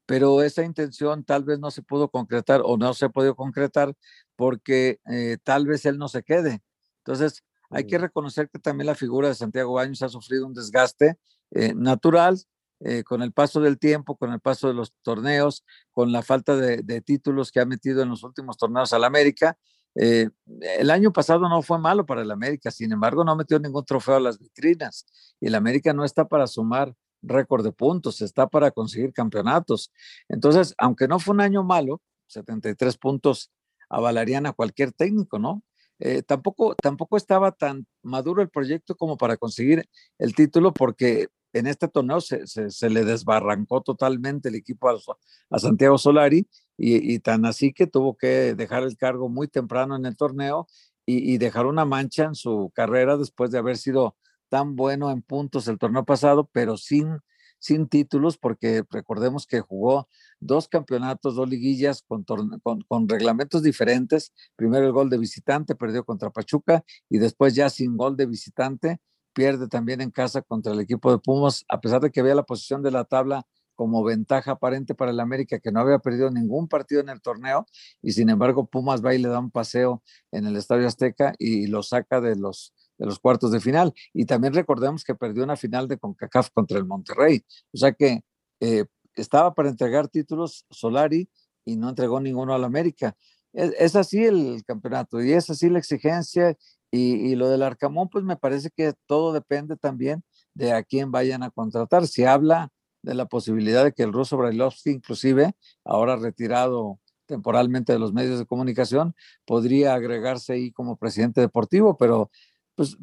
pero 0.06 0.44
esa 0.44 0.64
intención 0.64 1.24
tal 1.24 1.44
vez 1.44 1.60
no 1.60 1.72
se 1.72 1.82
pudo 1.82 2.10
concretar 2.10 2.62
o 2.64 2.78
no 2.78 2.94
se 2.94 3.06
ha 3.06 3.10
podido 3.10 3.36
concretar 3.36 3.96
porque 4.36 5.00
eh, 5.12 5.38
tal 5.44 5.66
vez 5.68 5.86
él 5.86 5.98
no 5.98 6.08
se 6.08 6.24
quede. 6.24 6.62
Entonces, 7.00 7.44
hay 7.70 7.86
que 7.88 7.98
mm. 7.98 8.02
reconocer 8.02 8.50
que 8.50 8.60
también 8.60 8.88
la 8.88 8.96
figura 8.96 9.28
de 9.28 9.36
Santiago 9.36 9.74
Baños 9.74 10.02
ha 10.02 10.10
sufrido 10.10 10.46
un 10.46 10.54
desgaste 10.54 11.18
eh, 11.52 11.74
natural 11.76 12.40
eh, 12.82 13.04
con 13.04 13.22
el 13.22 13.32
paso 13.32 13.62
del 13.62 13.80
tiempo, 13.80 14.18
con 14.18 14.34
el 14.34 14.40
paso 14.42 14.68
de 14.68 14.74
los 14.74 14.94
torneos, 15.02 15.64
con 15.92 16.12
la 16.12 16.22
falta 16.22 16.56
de, 16.58 17.02
títulos 17.02 17.52
que 17.52 17.62
ha 17.62 17.66
metido 17.66 18.02
en 18.02 18.10
los 18.10 18.24
últimos 18.24 18.58
torneos 18.58 18.92
al 18.94 19.06
América. 19.06 19.58
Eh, 19.96 20.30
el 20.78 20.92
año 20.92 21.14
pasado 21.14 21.48
no 21.48 21.62
fue 21.62 21.80
malo 21.80 22.06
para 22.06 22.22
el 22.22 22.32
América, 22.32 22.70
sin 22.72 22.92
embargo, 22.92 23.24
no 23.24 23.36
metió 23.36 23.60
ningún 23.60 23.86
trofeo 23.86 24.16
a 24.16 24.20
las 24.20 24.38
vitrinas 24.38 25.06
y 25.40 25.48
el 25.48 25.56
América 25.56 25.94
no 25.94 26.04
está 26.04 26.28
para 26.28 26.48
sumar 26.48 26.94
récord 27.28 27.64
de 27.64 27.72
puntos, 27.72 28.22
está 28.22 28.48
para 28.48 28.72
conseguir 28.72 29.14
campeonatos. 29.14 29.92
Entonces, 30.30 30.74
aunque 30.78 31.08
no 31.08 31.20
fue 31.20 31.34
un 31.34 31.42
año 31.42 31.64
malo, 31.64 32.02
73 32.28 32.98
puntos 32.98 33.52
avalarían 33.90 34.46
a 34.46 34.54
cualquier 34.54 34.92
técnico, 34.92 35.40
¿no? 35.40 35.64
Eh, 36.00 36.24
tampoco, 36.24 36.76
tampoco 36.76 37.16
estaba 37.16 37.52
tan 37.52 37.88
maduro 38.04 38.42
el 38.42 38.50
proyecto 38.50 38.96
como 38.96 39.18
para 39.18 39.38
conseguir 39.38 39.88
el 40.18 40.36
título 40.36 40.74
porque 40.74 41.28
en 41.54 41.68
este 41.68 41.88
torneo 41.88 42.20
se, 42.20 42.46
se, 42.48 42.90
le 42.90 43.06
desbarrancó 43.06 43.82
totalmente 43.82 44.50
el 44.50 44.56
equipo 44.56 44.90
a, 44.90 45.58
Santiago 45.58 45.98
Solari 45.98 46.50
y, 46.78 47.20
tan 47.20 47.46
así 47.46 47.72
que 47.72 47.88
tuvo 47.88 48.18
que 48.18 48.56
dejar 48.56 48.84
el 48.84 48.98
cargo 48.98 49.30
muy 49.30 49.48
temprano 49.48 49.96
en 49.96 50.06
el 50.06 50.18
torneo 50.18 50.68
y, 51.06 51.38
dejar 51.38 51.66
una 51.66 51.86
mancha 51.86 52.26
en 52.26 52.36
su 52.36 52.72
carrera 52.76 53.16
después 53.16 53.52
de 53.52 53.60
haber 53.60 53.78
sido 53.78 54.18
tan 54.50 54.76
bueno 54.76 55.12
en 55.12 55.22
puntos 55.22 55.68
el 55.68 55.78
torneo 55.78 56.06
pasado, 56.06 56.50
pero 56.52 56.78
sin, 56.78 57.20
sin 57.60 57.88
títulos, 57.88 58.38
porque 58.38 58.84
recordemos 58.90 59.48
que 59.48 59.62
jugó 59.62 60.08
dos 60.40 60.68
campeonatos, 60.68 61.36
dos 61.36 61.50
liguillas 61.50 62.04
con, 62.08 62.24
con, 62.24 62.82
con, 62.88 63.10
reglamentos 63.10 63.64
diferentes. 63.64 64.34
Primero 64.56 64.86
el 64.86 64.92
gol 64.92 65.10
de 65.10 65.18
visitante, 65.18 65.76
perdió 65.76 66.04
contra 66.06 66.30
Pachuca 66.30 66.84
y 67.10 67.18
después 67.18 67.56
ya 67.56 67.70
sin 67.70 67.98
gol 67.98 68.16
de 68.18 68.26
visitante 68.26 69.00
pierde 69.34 69.68
también 69.68 70.02
en 70.02 70.12
casa 70.12 70.42
contra 70.42 70.74
el 70.74 70.80
equipo 70.80 71.12
de 71.12 71.20
Pumas, 71.20 71.66
a 71.68 71.82
pesar 71.82 72.02
de 72.02 72.10
que 72.10 72.22
había 72.22 72.36
la 72.36 72.44
posición 72.44 72.82
de 72.82 72.92
la 72.92 73.04
tabla 73.04 73.46
como 73.76 74.04
ventaja 74.04 74.52
aparente 74.52 74.96
para 74.96 75.12
el 75.12 75.20
América, 75.20 75.60
que 75.60 75.72
no 75.72 75.82
había 75.82 76.00
perdido 76.00 76.32
ningún 76.32 76.68
partido 76.68 77.02
en 77.02 77.10
el 77.10 77.22
torneo, 77.22 77.66
y 78.02 78.14
sin 78.14 78.30
embargo 78.30 78.68
Pumas 78.68 79.04
va 79.04 79.14
y 79.14 79.20
le 79.20 79.28
da 79.28 79.40
un 79.40 79.52
paseo 79.52 80.02
en 80.32 80.46
el 80.48 80.56
Estadio 80.56 80.88
Azteca 80.88 81.36
y 81.38 81.68
lo 81.68 81.84
saca 81.84 82.22
de 82.22 82.38
los, 82.38 82.74
de 82.98 83.06
los 83.06 83.20
cuartos 83.20 83.52
de 83.52 83.60
final. 83.60 83.94
Y 84.14 84.26
también 84.26 84.54
recordemos 84.54 85.04
que 85.04 85.16
perdió 85.16 85.44
una 85.44 85.56
final 85.56 85.88
de 85.88 85.98
CONCACAF 85.98 86.50
contra 86.52 86.78
el 86.78 86.86
Monterrey. 86.86 87.44
O 87.74 87.78
sea 87.78 87.92
que 87.92 88.22
eh, 88.60 88.86
estaba 89.16 89.54
para 89.54 89.70
entregar 89.70 90.08
títulos 90.08 90.66
Solari 90.70 91.30
y 91.66 91.76
no 91.76 91.90
entregó 91.90 92.20
ninguno 92.20 92.54
al 92.54 92.64
América. 92.64 93.16
Es, 93.54 93.74
es, 93.80 93.96
así 93.96 94.26
el 94.26 94.64
campeonato 94.66 95.22
y 95.22 95.32
es 95.32 95.50
así 95.50 95.70
la 95.70 95.80
exigencia 95.80 96.58
y, 96.96 97.36
lo 97.36 97.50
del 97.50 97.64
Arcamón, 97.64 98.10
pues 98.10 98.24
me 98.24 98.38
parece 98.38 98.70
que 98.70 98.94
todo 99.06 99.34
depende 99.34 99.76
también 99.76 100.24
de 100.54 100.72
a 100.72 100.84
quién 100.84 101.12
vayan 101.12 101.44
a 101.44 101.52
contratar. 101.52 102.08
Si 102.08 102.24
habla 102.24 102.70
de 103.02 103.14
la 103.16 103.26
posibilidad 103.26 103.84
de 103.84 103.92
que 103.92 104.04
el 104.04 104.14
ruso 104.14 104.38
Brailovsky, 104.38 104.92
inclusive, 104.92 105.54
ahora 105.84 106.16
retirado 106.16 107.00
temporalmente 107.26 107.92
de 107.94 108.00
los 108.00 108.14
medios 108.14 108.40
de 108.40 108.46
comunicación, 108.46 109.16
podría 109.46 109.94
agregarse 109.94 110.54
ahí 110.54 110.72
como 110.72 110.96
presidente 110.96 111.42
deportivo, 111.42 111.98
pero 111.98 112.32
pues 112.76 112.98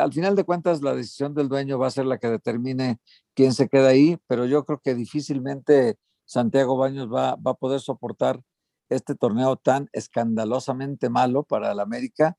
al 0.00 0.12
final 0.12 0.36
de 0.36 0.44
cuentas 0.44 0.82
la 0.82 0.94
decisión 0.94 1.34
del 1.34 1.48
dueño 1.48 1.78
va 1.78 1.86
a 1.86 1.90
ser 1.90 2.06
la 2.06 2.18
que 2.18 2.28
determine 2.28 2.98
quién 3.34 3.54
se 3.54 3.68
queda 3.68 3.88
ahí, 3.88 4.18
pero 4.26 4.46
yo 4.46 4.64
creo 4.64 4.80
que 4.82 4.94
difícilmente 4.94 5.96
Santiago 6.24 6.76
Baños 6.76 7.08
va, 7.12 7.36
va 7.36 7.52
a 7.52 7.54
poder 7.54 7.80
soportar 7.80 8.40
este 8.88 9.14
torneo 9.14 9.56
tan 9.56 9.88
escandalosamente 9.92 11.08
malo 11.08 11.44
para 11.44 11.72
el 11.72 11.80
América 11.80 12.36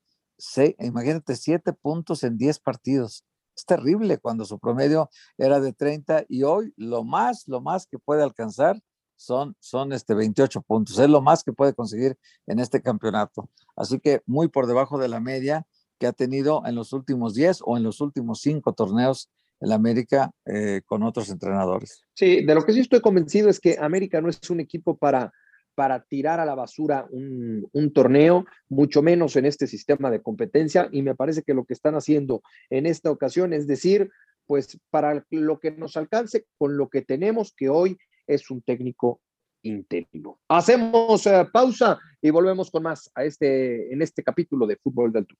imagínate, 0.78 1.36
siete 1.36 1.72
puntos 1.72 2.22
en 2.22 2.36
diez 2.36 2.58
partidos. 2.58 3.24
Es 3.56 3.64
terrible 3.64 4.18
cuando 4.18 4.44
su 4.44 4.58
promedio 4.58 5.10
era 5.38 5.60
de 5.60 5.72
30 5.72 6.24
y 6.28 6.42
hoy 6.42 6.72
lo 6.76 7.04
más, 7.04 7.46
lo 7.46 7.60
más 7.60 7.86
que 7.86 7.98
puede 7.98 8.22
alcanzar 8.22 8.80
son, 9.16 9.56
son 9.60 9.92
este 9.92 10.14
28 10.14 10.60
puntos. 10.62 10.98
Es 10.98 11.08
lo 11.08 11.22
más 11.22 11.44
que 11.44 11.52
puede 11.52 11.72
conseguir 11.72 12.18
en 12.46 12.58
este 12.58 12.82
campeonato. 12.82 13.48
Así 13.76 14.00
que 14.00 14.22
muy 14.26 14.48
por 14.48 14.66
debajo 14.66 14.98
de 14.98 15.08
la 15.08 15.20
media 15.20 15.66
que 15.98 16.06
ha 16.06 16.12
tenido 16.12 16.62
en 16.66 16.74
los 16.74 16.92
últimos 16.92 17.34
10 17.34 17.60
o 17.64 17.76
en 17.76 17.82
los 17.82 18.00
últimos 18.00 18.40
cinco 18.40 18.72
torneos 18.72 19.30
en 19.60 19.72
América 19.72 20.30
eh, 20.44 20.82
con 20.84 21.02
otros 21.02 21.30
entrenadores. 21.30 22.04
Sí, 22.14 22.44
de 22.44 22.54
lo 22.54 22.64
que 22.64 22.72
sí 22.72 22.80
estoy 22.80 23.00
convencido 23.00 23.48
es 23.48 23.60
que 23.60 23.76
América 23.80 24.20
no 24.20 24.28
es 24.28 24.50
un 24.50 24.60
equipo 24.60 24.96
para 24.96 25.32
para 25.74 26.04
tirar 26.04 26.40
a 26.40 26.46
la 26.46 26.54
basura 26.54 27.06
un, 27.10 27.92
torneo, 27.92 28.46
mucho 28.68 29.02
menos 29.02 29.36
en 29.36 29.46
este 29.46 29.66
sistema 29.66 30.10
de 30.10 30.22
competencia. 30.22 30.88
Y 30.92 31.02
me 31.02 31.14
parece 31.14 31.42
que 31.42 31.54
lo 31.54 31.64
que 31.64 31.74
están 31.74 31.94
haciendo 31.94 32.42
en 32.70 32.86
esta 32.86 33.10
ocasión 33.10 33.52
es 33.52 33.66
decir, 33.66 34.10
pues 34.46 34.78
para 34.90 35.24
lo 35.30 35.58
que 35.58 35.70
nos 35.72 35.96
alcance 35.96 36.46
con 36.58 36.76
lo 36.76 36.88
que 36.88 37.02
tenemos, 37.02 37.52
que 37.56 37.68
hoy 37.68 37.98
es 38.26 38.50
un 38.50 38.62
técnico 38.62 39.20
interino. 39.62 40.38
Hacemos 40.48 41.26
eh, 41.26 41.46
pausa 41.52 41.98
y 42.20 42.30
volvemos 42.30 42.70
con 42.70 42.82
más 42.82 43.10
a 43.14 43.24
este, 43.24 43.92
en 43.92 44.02
este 44.02 44.22
capítulo 44.22 44.66
de 44.66 44.76
Fútbol 44.76 45.12
del 45.12 45.26
Tour. 45.26 45.38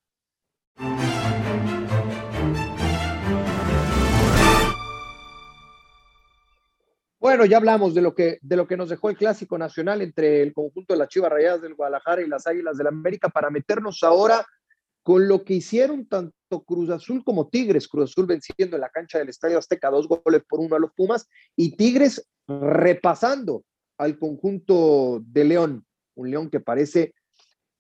Bueno, 7.25 7.47
ya 7.47 7.57
hablamos 7.57 7.95
de 7.95 8.03
lo 8.03 8.15
que 8.15 8.39
de 8.43 8.55
lo 8.55 8.67
que 8.67 8.77
nos 8.77 8.91
dejó 8.91 9.09
el 9.09 9.17
clásico 9.17 9.57
nacional 9.57 10.03
entre 10.03 10.43
el 10.43 10.53
conjunto 10.53 10.93
de 10.93 10.99
las 10.99 11.09
Chivas 11.09 11.33
Rayadas 11.33 11.63
del 11.63 11.75
Guadalajara 11.75 12.21
y 12.21 12.29
las 12.29 12.47
Águilas 12.47 12.77
del 12.77 12.85
la 12.85 12.91
América 12.91 13.31
para 13.31 13.49
meternos 13.49 14.03
ahora 14.03 14.47
con 15.03 15.27
lo 15.27 15.43
que 15.43 15.55
hicieron 15.55 16.07
tanto 16.07 16.63
Cruz 16.67 16.91
Azul 16.91 17.25
como 17.25 17.49
Tigres. 17.49 17.89
Cruz 17.89 18.11
Azul 18.11 18.27
venciendo 18.27 18.77
en 18.77 18.83
la 18.83 18.91
cancha 18.91 19.19
del 19.19 19.31
Estadio 19.31 19.59
Azteca 19.59 19.91
dos 19.91 20.07
goles 20.07 20.43
por 20.47 20.61
uno 20.61 20.77
a 20.77 20.79
los 20.79 20.93
Pumas 20.93 21.27
y 21.57 21.77
Tigres 21.77 22.29
repasando 22.47 23.65
al 23.97 24.19
conjunto 24.19 25.23
de 25.27 25.45
León, 25.45 25.87
un 26.17 26.31
León 26.31 26.51
que 26.51 26.61
parece 26.61 27.15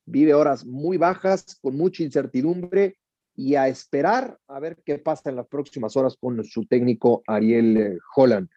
vive 0.06 0.34
horas 0.34 0.64
muy 0.64 0.96
bajas, 0.96 1.58
con 1.60 1.76
mucha 1.76 2.02
incertidumbre 2.02 2.98
y 3.36 3.56
a 3.56 3.68
esperar 3.68 4.38
a 4.46 4.60
ver 4.60 4.82
qué 4.84 4.98
pasa 4.98 5.30
en 5.30 5.36
las 5.36 5.46
próximas 5.46 5.96
horas 5.96 6.16
con 6.18 6.42
su 6.44 6.66
técnico 6.66 7.22
Ariel 7.26 7.76
eh, 7.76 7.98
Holland. 8.14 8.48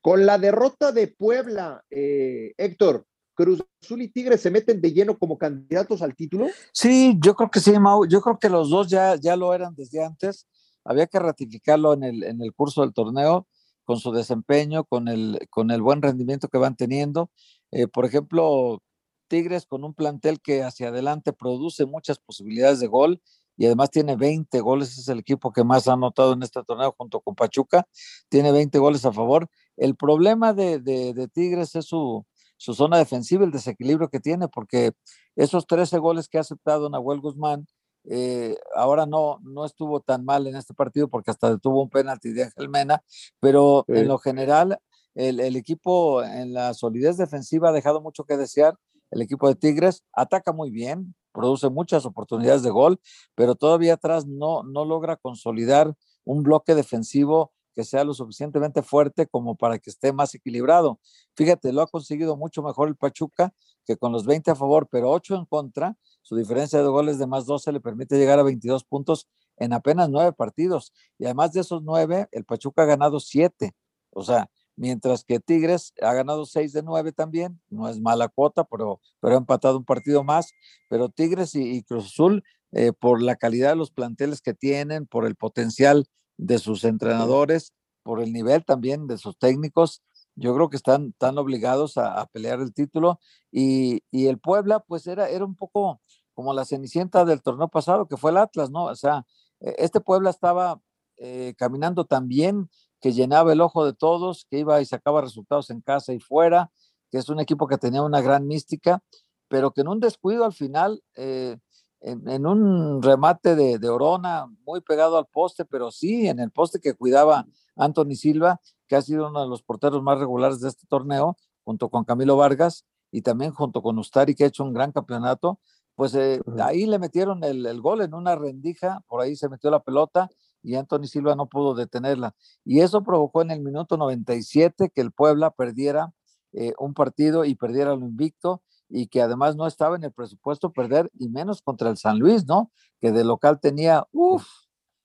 Con 0.00 0.26
la 0.26 0.38
derrota 0.38 0.92
de 0.92 1.08
Puebla, 1.08 1.82
eh, 1.90 2.52
Héctor, 2.56 3.06
Cruz 3.34 3.62
Azul 3.82 4.02
y 4.02 4.08
Tigres 4.08 4.40
se 4.40 4.50
meten 4.50 4.80
de 4.80 4.92
lleno 4.92 5.18
como 5.18 5.36
candidatos 5.36 6.00
al 6.02 6.14
título? 6.14 6.46
Sí, 6.72 7.16
yo 7.22 7.34
creo 7.34 7.50
que 7.50 7.60
sí, 7.60 7.78
Mau. 7.78 8.06
Yo 8.06 8.20
creo 8.20 8.38
que 8.38 8.48
los 8.48 8.70
dos 8.70 8.88
ya, 8.88 9.16
ya 9.16 9.36
lo 9.36 9.52
eran 9.52 9.74
desde 9.74 10.02
antes. 10.02 10.46
Había 10.84 11.06
que 11.06 11.18
ratificarlo 11.18 11.92
en 11.92 12.02
el, 12.02 12.22
en 12.22 12.40
el 12.40 12.54
curso 12.54 12.80
del 12.80 12.94
torneo 12.94 13.46
con 13.84 13.98
su 13.98 14.10
desempeño, 14.10 14.84
con 14.84 15.06
el, 15.08 15.38
con 15.50 15.70
el 15.70 15.82
buen 15.82 16.02
rendimiento 16.02 16.48
que 16.48 16.58
van 16.58 16.76
teniendo. 16.76 17.30
Eh, 17.70 17.86
por 17.86 18.04
ejemplo, 18.04 18.82
Tigres 19.26 19.66
con 19.66 19.84
un 19.84 19.94
plantel 19.94 20.40
que 20.40 20.62
hacia 20.62 20.88
adelante 20.88 21.32
produce 21.32 21.86
muchas 21.86 22.18
posibilidades 22.18 22.80
de 22.80 22.86
gol 22.86 23.20
y 23.56 23.66
además 23.66 23.90
tiene 23.90 24.16
20 24.16 24.60
goles, 24.60 24.98
es 24.98 25.08
el 25.08 25.20
equipo 25.20 25.52
que 25.52 25.64
más 25.64 25.88
ha 25.88 25.94
anotado 25.94 26.34
en 26.34 26.42
este 26.42 26.62
torneo 26.62 26.94
junto 26.96 27.20
con 27.20 27.34
Pachuca, 27.34 27.86
tiene 28.28 28.52
20 28.52 28.78
goles 28.78 29.04
a 29.04 29.12
favor. 29.12 29.48
El 29.76 29.96
problema 29.96 30.52
de, 30.52 31.28
Tigres 31.32 31.74
es 31.74 31.86
su, 31.86 32.24
zona 32.58 32.98
defensiva, 32.98 33.44
el 33.44 33.50
desequilibrio 33.50 34.08
que 34.08 34.20
tiene, 34.20 34.48
porque 34.48 34.92
esos 35.36 35.66
13 35.66 35.98
goles 35.98 36.28
que 36.28 36.38
ha 36.38 36.42
aceptado 36.42 36.90
Nahuel 36.90 37.20
Guzmán, 37.20 37.66
eh, 38.08 38.56
ahora 38.74 39.04
no, 39.06 39.38
no 39.42 39.64
estuvo 39.64 40.00
tan 40.00 40.24
mal 40.24 40.46
en 40.46 40.54
este 40.54 40.74
partido 40.74 41.08
porque 41.08 41.32
hasta 41.32 41.50
detuvo 41.50 41.82
un 41.82 41.90
penalti 41.90 42.32
de 42.32 42.44
Ángel 42.44 42.68
Mena, 42.68 43.02
pero 43.40 43.84
en 43.88 44.06
lo 44.06 44.18
general 44.18 44.78
el, 45.14 45.40
el, 45.40 45.56
equipo 45.56 46.22
en 46.22 46.52
la 46.52 46.72
solidez 46.74 47.16
defensiva 47.16 47.70
ha 47.70 47.72
dejado 47.72 48.00
mucho 48.00 48.24
que 48.24 48.36
desear. 48.36 48.76
El 49.10 49.22
equipo 49.22 49.48
de 49.48 49.54
Tigres 49.54 50.04
ataca 50.12 50.52
muy 50.52 50.70
bien, 50.70 51.14
produce 51.32 51.68
muchas 51.68 52.06
oportunidades 52.06 52.62
de 52.62 52.70
gol, 52.70 53.00
pero 53.34 53.54
todavía 53.54 53.94
atrás 53.94 54.26
no, 54.26 54.62
no 54.62 54.84
logra 54.84 55.16
consolidar 55.16 55.94
un 56.24 56.42
bloque 56.42 56.74
defensivo 56.74 57.52
que 57.76 57.84
sea 57.84 58.04
lo 58.04 58.14
suficientemente 58.14 58.82
fuerte 58.82 59.26
como 59.26 59.54
para 59.54 59.78
que 59.78 59.90
esté 59.90 60.10
más 60.10 60.34
equilibrado. 60.34 60.98
Fíjate, 61.34 61.74
lo 61.74 61.82
ha 61.82 61.86
conseguido 61.86 62.34
mucho 62.34 62.62
mejor 62.62 62.88
el 62.88 62.96
Pachuca 62.96 63.52
que 63.84 63.98
con 63.98 64.12
los 64.12 64.24
20 64.24 64.50
a 64.50 64.54
favor, 64.54 64.88
pero 64.90 65.10
8 65.10 65.36
en 65.36 65.44
contra. 65.44 65.94
Su 66.22 66.36
diferencia 66.36 66.82
de 66.82 66.88
goles 66.88 67.18
de 67.18 67.26
más 67.26 67.44
12 67.44 67.70
le 67.72 67.80
permite 67.80 68.16
llegar 68.16 68.38
a 68.38 68.42
22 68.42 68.84
puntos 68.84 69.28
en 69.58 69.74
apenas 69.74 70.08
9 70.08 70.32
partidos. 70.32 70.92
Y 71.18 71.26
además 71.26 71.52
de 71.52 71.60
esos 71.60 71.82
9, 71.82 72.28
el 72.32 72.44
Pachuca 72.46 72.82
ha 72.82 72.86
ganado 72.86 73.20
7. 73.20 73.74
O 74.10 74.22
sea, 74.22 74.50
mientras 74.76 75.24
que 75.24 75.40
Tigres 75.40 75.92
ha 76.00 76.12
ganado 76.12 76.46
6 76.46 76.72
de 76.72 76.82
9 76.82 77.12
también, 77.12 77.60
no 77.70 77.88
es 77.88 77.98
mala 78.00 78.28
cuota, 78.28 78.64
pero, 78.64 79.00
pero 79.20 79.34
ha 79.34 79.38
empatado 79.38 79.78
un 79.78 79.84
partido 79.84 80.22
más, 80.22 80.52
pero 80.88 81.08
Tigres 81.08 81.54
y, 81.54 81.82
Cruz 81.82 82.06
Azul, 82.06 82.44
eh, 82.72 82.92
por 82.92 83.22
la 83.22 83.36
calidad 83.36 83.70
de 83.70 83.76
los 83.76 83.90
planteles 83.90 84.40
que 84.42 84.54
tienen, 84.54 85.06
por 85.06 85.24
el 85.26 85.34
potencial 85.34 86.06
de 86.36 86.58
sus 86.58 86.84
entrenadores, 86.84 87.72
por 88.02 88.22
el 88.22 88.32
nivel 88.32 88.64
también 88.64 89.06
de 89.06 89.18
sus 89.18 89.36
técnicos, 89.38 90.02
yo 90.36 90.54
creo 90.54 90.68
que 90.68 90.76
están, 90.76 91.12
tan 91.14 91.38
obligados 91.38 91.96
a, 91.96 92.26
pelear 92.26 92.60
el 92.60 92.74
título 92.74 93.18
y, 93.50 94.02
y, 94.10 94.26
el 94.26 94.38
Puebla 94.38 94.80
pues 94.80 95.06
era, 95.06 95.30
era 95.30 95.46
un 95.46 95.56
poco 95.56 96.00
como 96.34 96.52
la 96.52 96.66
cenicienta 96.66 97.24
del 97.24 97.42
torneo 97.42 97.68
pasado, 97.68 98.06
que 98.06 98.18
fue 98.18 98.30
el 98.30 98.36
Atlas, 98.36 98.70
¿no? 98.70 98.84
O 98.84 98.94
sea, 98.94 99.24
e, 99.60 99.74
este 99.78 100.00
Puebla 100.00 100.28
estaba 100.28 100.80
eh, 101.16 101.54
caminando 101.56 102.04
tan 102.04 102.28
bien 102.28 102.68
que 103.06 103.12
llenaba 103.12 103.52
el 103.52 103.60
ojo 103.60 103.84
de 103.84 103.92
todos, 103.92 104.48
que 104.50 104.58
iba 104.58 104.80
y 104.80 104.84
sacaba 104.84 105.20
resultados 105.20 105.70
en 105.70 105.80
casa 105.80 106.12
y 106.12 106.18
fuera, 106.18 106.72
que 107.08 107.18
es 107.18 107.28
un 107.28 107.38
equipo 107.38 107.68
que 107.68 107.78
tenía 107.78 108.02
una 108.02 108.20
gran 108.20 108.48
mística, 108.48 109.00
pero 109.46 109.70
que 109.70 109.82
en 109.82 109.86
un 109.86 110.00
descuido 110.00 110.44
al 110.44 110.52
final, 110.52 111.04
eh, 111.14 111.56
en, 112.00 112.46
un 112.46 113.00
remate 113.00 113.54
de, 113.54 113.78
de, 113.78 113.88
Orona, 113.88 114.48
muy 114.64 114.80
pegado 114.80 115.18
al 115.18 115.26
poste, 115.26 115.64
pero 115.64 115.92
sí 115.92 116.26
en 116.26 116.40
el 116.40 116.50
poste 116.50 116.80
que 116.80 116.94
cuidaba 116.94 117.46
Anthony 117.76 118.16
Silva, 118.16 118.60
que 118.88 118.96
ha 118.96 119.02
sido 119.02 119.28
uno 119.28 119.40
de 119.40 119.48
los 119.48 119.62
porteros 119.62 120.02
más 120.02 120.18
regulares 120.18 120.58
de 120.58 120.68
este 120.68 120.88
torneo, 120.88 121.36
junto 121.62 121.88
con 121.88 122.02
Camilo 122.02 122.36
Vargas 122.36 122.86
y 123.12 123.22
también 123.22 123.52
junto 123.52 123.82
con 123.82 124.00
Ustari, 124.00 124.34
que 124.34 124.42
ha 124.42 124.48
hecho 124.48 124.64
un 124.64 124.72
gran 124.72 124.90
campeonato, 124.90 125.60
pues 125.94 126.12
eh, 126.16 126.40
ahí 126.60 126.86
le 126.86 126.98
metieron 126.98 127.44
el, 127.44 127.66
el, 127.66 127.80
gol 127.80 128.00
en 128.00 128.14
una 128.14 128.34
rendija, 128.34 129.04
por 129.06 129.20
ahí 129.20 129.36
se 129.36 129.48
metió 129.48 129.70
la 129.70 129.84
pelota 129.84 130.28
y 130.66 130.74
Anthony 130.74 131.04
Silva 131.04 131.36
no 131.36 131.46
pudo 131.46 131.74
detenerla. 131.74 132.34
Y 132.64 132.80
eso 132.80 133.04
provocó 133.04 133.40
en 133.40 133.52
el 133.52 133.60
minuto 133.60 133.96
97 133.96 134.90
que 134.90 135.00
el 135.00 135.12
Puebla 135.12 135.52
perdiera 135.52 136.12
eh, 136.52 136.74
un 136.78 136.92
partido 136.92 137.44
y 137.44 137.54
perdiera 137.54 137.94
lo 137.94 138.04
invicto 138.04 138.62
y 138.88 139.06
que 139.06 139.22
además 139.22 139.54
no 139.54 139.68
estaba 139.68 139.94
en 139.94 140.02
el 140.02 140.12
presupuesto 140.12 140.72
perder 140.72 141.08
y 141.16 141.28
menos 141.28 141.62
contra 141.62 141.88
el 141.88 141.96
San 141.96 142.18
Luis, 142.18 142.46
¿no? 142.46 142.72
Que 143.00 143.12
de 143.12 143.22
local 143.22 143.60
tenía, 143.60 144.06
uff, 144.10 144.44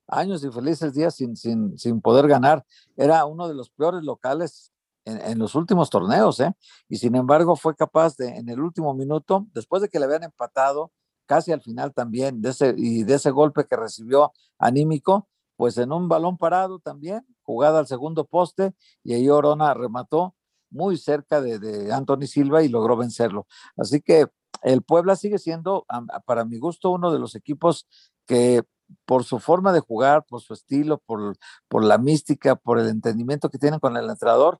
años 0.08 0.43
y 0.43 0.50
felices 0.50 0.95
días 0.95 1.13
sin, 1.13 1.36
sin, 1.38 1.78
sin 1.78 2.02
poder 2.02 2.28
ganar. 2.28 2.65
Era 2.97 3.26
uno 3.26 3.47
de 3.47 3.54
los 3.54 3.69
peores 3.69 4.04
locales 4.04 4.71
en, 5.06 5.21
en, 5.21 5.38
los 5.38 5.54
últimos 5.54 5.91
torneos, 5.91 6.39
¿eh? 6.39 6.52
Y 6.89 6.97
sin 6.97 7.15
embargo 7.15 7.56
fue 7.56 7.76
capaz 7.76 8.17
de, 8.17 8.30
en 8.30 8.50
el 8.50 8.60
último 8.60 8.95
minuto, 8.95 9.45
después 9.54 9.84
de 9.84 9.89
que 9.89 10.00
le 10.00 10.06
habían 10.06 10.24
empatado, 10.24 10.91
casi 11.28 11.52
al 11.52 11.62
final 11.62 11.93
también, 11.93 12.41
de 12.41 12.50
ese, 12.50 12.74
y 12.76 13.04
de 13.04 13.13
ese 13.13 13.32
golpe 13.32 13.65
que 13.65 13.76
recibió 13.76 14.34
anímico, 14.60 15.28
pues 15.62 15.78
en 15.78 15.91
un 15.91 16.10
balón 16.10 16.39
parado 16.39 16.80
también, 16.80 17.24
jugada 17.43 17.78
al 17.78 17.86
segundo 17.86 18.26
poste, 18.26 18.74
y 19.04 19.13
ahí 19.13 19.30
Orona 19.30 19.76
remató 19.76 20.36
muy 20.71 20.97
cerca 20.97 21.39
de, 21.39 21.93
Anthony 21.93 22.26
Silva 22.26 22.63
y 22.63 22.67
logró 22.67 22.97
vencerlo. 22.97 23.45
Así 23.78 24.02
que 24.02 24.26
el 24.63 24.82
Puebla 24.82 25.15
sigue 25.15 25.38
siendo, 25.38 25.86
para 26.26 26.45
mi 26.45 26.58
gusto, 26.58 26.89
uno 26.89 27.12
de 27.13 27.19
los 27.19 27.36
equipos 27.36 27.88
que 28.26 28.63
por 29.06 29.24
su 29.24 29.38
forma 29.38 29.71
de 29.71 29.82
jugar, 29.82 30.26
por 30.28 30.41
su 30.41 30.56
estilo, 30.56 30.97
por, 31.06 31.38
por 31.67 31.84
la 31.84 32.00
mística, 32.00 32.56
por 32.56 32.80
el 32.80 32.88
entendimiento 32.88 33.52
que 33.52 33.60
tienen 33.60 33.80
con 33.80 33.95
el 33.97 34.10
entrenador, 34.10 34.58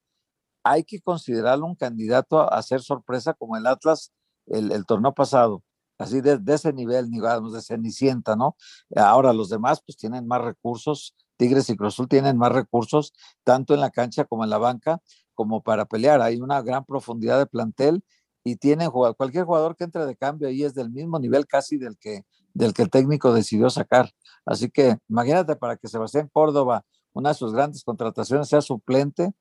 hay 0.64 0.84
que 0.84 1.02
considerarlo 1.02 1.66
un 1.66 1.76
candidato 1.76 2.42
a, 2.54 2.62
ser 2.62 2.82
sorpresa 2.82 3.34
como 3.34 3.58
el 3.58 3.66
Atlas 3.66 4.12
el 4.46 4.86
torneo 4.86 5.16
pasado 5.16 5.64
así 6.02 6.22
de, 6.22 6.40
ese 6.48 6.74
nivel, 6.74 7.10
digamos, 7.10 7.54
de 7.54 7.62
Cenicienta, 7.62 8.36
¿no? 8.36 8.56
Ahora 8.96 9.34
los 9.34 9.50
demás 9.50 9.82
pues 9.86 9.98
tienen 9.98 10.28
más 10.28 10.42
recursos, 10.42 11.16
Tigres 11.38 11.70
y 11.70 11.78
Cruzul 11.78 12.08
tienen 12.08 12.38
más 12.38 12.52
recursos, 12.52 13.14
tanto 13.44 13.74
en 13.74 13.80
la 13.80 13.90
cancha 13.90 14.26
como 14.26 14.44
en 14.44 14.50
la 14.50 14.58
banca, 14.58 15.00
como 15.34 15.62
para 15.64 15.86
pelear. 15.86 16.22
Hay 16.22 16.40
una 16.40 16.62
gran 16.62 16.86
profundidad 16.86 17.40
de 17.40 17.46
plantel 17.46 18.04
y 18.44 18.56
tienen 18.56 18.90
cualquier 18.92 19.46
jugador 19.46 19.76
que 19.76 19.84
entre 19.84 20.06
de 20.06 20.16
cambio 20.16 20.48
ahí 20.48 20.64
es 20.64 20.74
del 20.74 20.90
mismo 20.90 21.20
nivel 21.20 21.46
casi 21.48 21.78
del 21.78 21.98
que, 21.98 22.24
del 22.54 22.74
que 22.74 22.82
el 22.82 22.90
técnico 22.90 23.34
decidió 23.34 23.70
sacar. 23.70 24.12
Así 24.46 24.70
que 24.70 24.98
imagínate 25.08 25.56
para 25.56 25.78
que 25.78 25.88
Sebastián 25.88 26.30
Córdoba, 26.32 26.84
una 27.14 27.30
de 27.30 27.36
sus 27.36 27.54
grandes 27.54 27.84
contrataciones, 27.84 28.48
sea 28.48 28.62
suplente, 28.62 29.32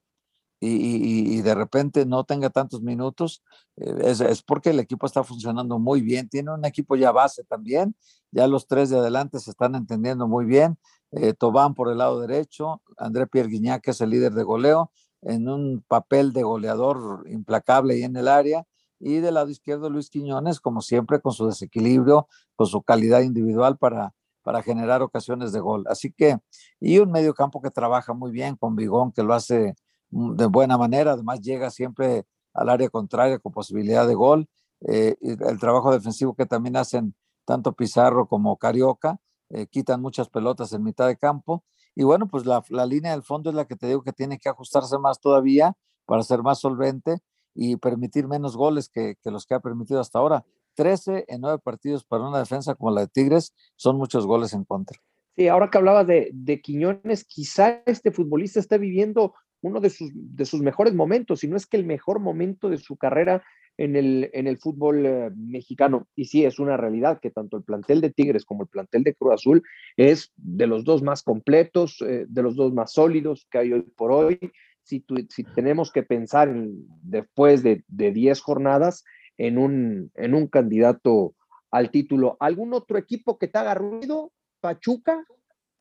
y, 0.60 1.40
de 1.40 1.54
repente 1.54 2.04
no 2.04 2.24
tenga 2.24 2.50
tantos 2.50 2.82
minutos, 2.82 3.42
eh, 3.76 3.94
es, 4.04 4.42
porque 4.42 4.70
el 4.70 4.80
equipo 4.80 5.06
está 5.06 5.24
funcionando 5.24 5.78
muy 5.78 6.02
bien. 6.02 6.28
Tiene 6.28 6.52
un 6.52 6.64
equipo 6.64 6.96
ya 6.96 7.12
base 7.12 7.44
también, 7.44 7.94
ya 8.30 8.46
los 8.46 8.66
tres 8.66 8.90
de 8.90 8.98
adelante 8.98 9.40
se 9.40 9.50
están 9.50 9.74
entendiendo 9.74 10.28
muy 10.28 10.44
bien. 10.44 10.78
Eh, 11.12 11.32
Tobán 11.32 11.74
por 11.74 11.90
el 11.90 11.98
lado 11.98 12.20
derecho, 12.20 12.82
André 12.98 13.26
Pierre 13.26 13.48
Guignac, 13.48 13.82
que 13.82 13.90
es 13.92 14.00
el 14.00 14.10
líder 14.10 14.32
de 14.34 14.42
goleo, 14.42 14.92
en 15.22 15.48
un 15.48 15.84
papel 15.88 16.32
de 16.32 16.42
goleador 16.42 17.24
implacable 17.28 17.98
y 17.98 18.02
en 18.02 18.16
el 18.16 18.28
área. 18.28 18.66
Y 19.00 19.16
del 19.20 19.34
lado 19.34 19.48
izquierdo, 19.48 19.88
Luis 19.88 20.10
Quiñones, 20.10 20.60
como 20.60 20.82
siempre, 20.82 21.20
con 21.20 21.32
su 21.32 21.46
desequilibrio, 21.46 22.28
con 22.54 22.66
su 22.66 22.82
calidad 22.82 23.22
individual 23.22 23.78
para, 23.78 24.14
para 24.42 24.62
generar 24.62 25.00
ocasiones 25.00 25.52
de 25.52 25.60
gol. 25.60 25.84
Así 25.88 26.12
que, 26.12 26.38
y 26.78 26.98
un 26.98 27.10
medio 27.10 27.32
campo 27.32 27.62
que 27.62 27.70
trabaja 27.70 28.12
muy 28.12 28.30
bien 28.30 28.56
con 28.56 28.76
Bigón, 28.76 29.10
que 29.12 29.22
lo 29.22 29.32
hace 29.32 29.74
de 30.10 30.46
buena 30.46 30.76
manera, 30.76 31.12
además 31.12 31.40
llega 31.40 31.70
siempre 31.70 32.26
al 32.52 32.68
área 32.68 32.88
contraria 32.88 33.38
con 33.38 33.52
posibilidad 33.52 34.06
de 34.06 34.14
gol. 34.14 34.48
Eh, 34.86 35.16
el 35.20 35.58
trabajo 35.58 35.92
defensivo 35.92 36.34
que 36.34 36.46
también 36.46 36.76
hacen 36.76 37.14
tanto 37.44 37.72
Pizarro 37.72 38.26
como 38.28 38.56
Carioca, 38.56 39.18
eh, 39.50 39.66
quitan 39.66 40.00
muchas 40.00 40.28
pelotas 40.28 40.72
en 40.72 40.82
mitad 40.82 41.06
de 41.06 41.16
campo. 41.16 41.64
Y 41.94 42.04
bueno, 42.04 42.28
pues 42.28 42.46
la, 42.46 42.62
la, 42.68 42.86
línea 42.86 43.10
del 43.12 43.22
fondo 43.22 43.50
es 43.50 43.56
la 43.56 43.66
que 43.66 43.76
te 43.76 43.88
digo 43.88 44.02
que 44.02 44.12
tiene 44.12 44.38
que 44.38 44.48
ajustarse 44.48 44.98
más 44.98 45.20
todavía 45.20 45.76
para 46.06 46.22
ser 46.22 46.42
más 46.42 46.60
solvente 46.60 47.18
y 47.54 47.76
permitir 47.76 48.28
menos 48.28 48.56
goles 48.56 48.88
que, 48.88 49.16
que 49.20 49.30
los 49.30 49.46
que 49.46 49.54
ha 49.54 49.60
permitido 49.60 50.00
hasta 50.00 50.18
ahora. 50.18 50.44
13 50.76 51.24
en 51.28 51.40
9 51.40 51.58
partidos 51.58 52.04
para 52.04 52.26
una 52.26 52.38
defensa 52.38 52.74
como 52.74 52.92
la 52.92 53.02
de 53.02 53.08
Tigres 53.08 53.54
son 53.76 53.96
muchos 53.96 54.26
goles 54.26 54.52
en 54.54 54.64
contra. 54.64 54.98
Sí, 55.36 55.48
ahora 55.48 55.68
que 55.68 55.78
hablabas 55.78 56.06
de, 56.06 56.30
de 56.32 56.60
Quiñones, 56.60 57.24
quizá 57.24 57.82
este 57.86 58.12
futbolista 58.12 58.60
esté 58.60 58.78
viviendo 58.78 59.34
uno 59.62 59.80
de 59.80 59.90
sus, 59.90 60.10
de 60.14 60.44
sus 60.44 60.60
mejores 60.60 60.94
momentos, 60.94 61.40
si 61.40 61.48
no 61.48 61.56
es 61.56 61.66
que 61.66 61.76
el 61.76 61.84
mejor 61.84 62.20
momento 62.20 62.68
de 62.68 62.78
su 62.78 62.96
carrera 62.96 63.42
en 63.80 63.96
el, 63.96 64.30
en 64.34 64.46
el 64.46 64.58
fútbol 64.58 65.06
eh, 65.06 65.30
mexicano. 65.34 66.06
Y 66.14 66.26
sí, 66.26 66.44
es 66.44 66.58
una 66.58 66.76
realidad 66.76 67.18
que 67.20 67.30
tanto 67.30 67.56
el 67.56 67.62
plantel 67.62 68.02
de 68.02 68.10
Tigres 68.10 68.44
como 68.44 68.62
el 68.62 68.68
plantel 68.68 69.04
de 69.04 69.14
Cruz 69.14 69.34
Azul 69.34 69.62
es 69.96 70.32
de 70.36 70.66
los 70.66 70.84
dos 70.84 71.02
más 71.02 71.22
completos, 71.22 72.02
eh, 72.06 72.26
de 72.28 72.42
los 72.42 72.56
dos 72.56 72.74
más 72.74 72.92
sólidos 72.92 73.46
que 73.50 73.58
hay 73.58 73.72
hoy 73.72 73.82
por 73.96 74.12
hoy. 74.12 74.38
Si, 74.82 75.04
si 75.28 75.44
tenemos 75.44 75.92
que 75.92 76.02
pensar 76.02 76.48
en, 76.48 76.86
después 77.02 77.62
de 77.62 77.82
10 77.88 78.40
jornadas 78.40 79.04
en 79.38 79.56
un, 79.56 80.10
en 80.14 80.34
un 80.34 80.46
candidato 80.48 81.34
al 81.70 81.90
título, 81.90 82.36
¿algún 82.40 82.74
otro 82.74 82.98
equipo 82.98 83.38
que 83.38 83.48
te 83.48 83.58
haga 83.58 83.74
ruido? 83.74 84.32
¿Pachuca, 84.60 85.24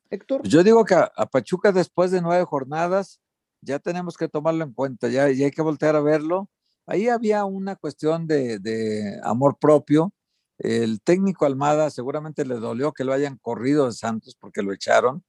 Héctor? 0.08 0.42
Yo 0.44 0.62
digo 0.62 0.84
que 0.84 0.94
a, 0.94 1.10
a 1.14 1.26
Pachuca 1.26 1.72
después 1.72 2.10
de 2.10 2.22
nueve 2.22 2.44
jornadas 2.44 3.20
ya 3.62 3.78
tenemos 3.78 4.16
que 4.16 4.28
tomarlo 4.28 4.64
en 4.64 4.72
cuenta, 4.72 5.08
ya, 5.08 5.24
hay 5.24 5.50
que 5.50 5.62
voltear 5.62 5.96
a 5.96 6.00
verlo. 6.00 6.50
Ahí 6.86 7.08
había 7.08 7.44
una 7.44 7.76
cuestión 7.76 8.26
de, 8.26 9.20
amor 9.22 9.58
propio. 9.58 10.12
El 10.58 11.00
técnico 11.02 11.46
Almada 11.46 11.90
seguramente 11.90 12.44
le 12.44 12.56
dolió 12.56 12.92
que 12.92 13.04
lo 13.04 13.12
hayan 13.12 13.38
corrido 13.38 13.86
de 13.86 13.92
Santos 13.92 14.36
porque 14.38 14.62
lo 14.62 14.72
echaron. 14.72 15.24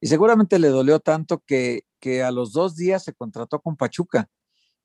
Y 0.00 0.08
seguramente 0.08 0.58
le 0.58 0.68
dolió 0.68 1.00
tanto 1.00 1.42
que, 1.46 1.82
que 2.00 2.22
a 2.22 2.30
los 2.30 2.52
dos 2.52 2.76
días 2.76 3.04
se 3.04 3.14
contrató 3.14 3.60
con 3.60 3.76
Pachuca. 3.76 4.28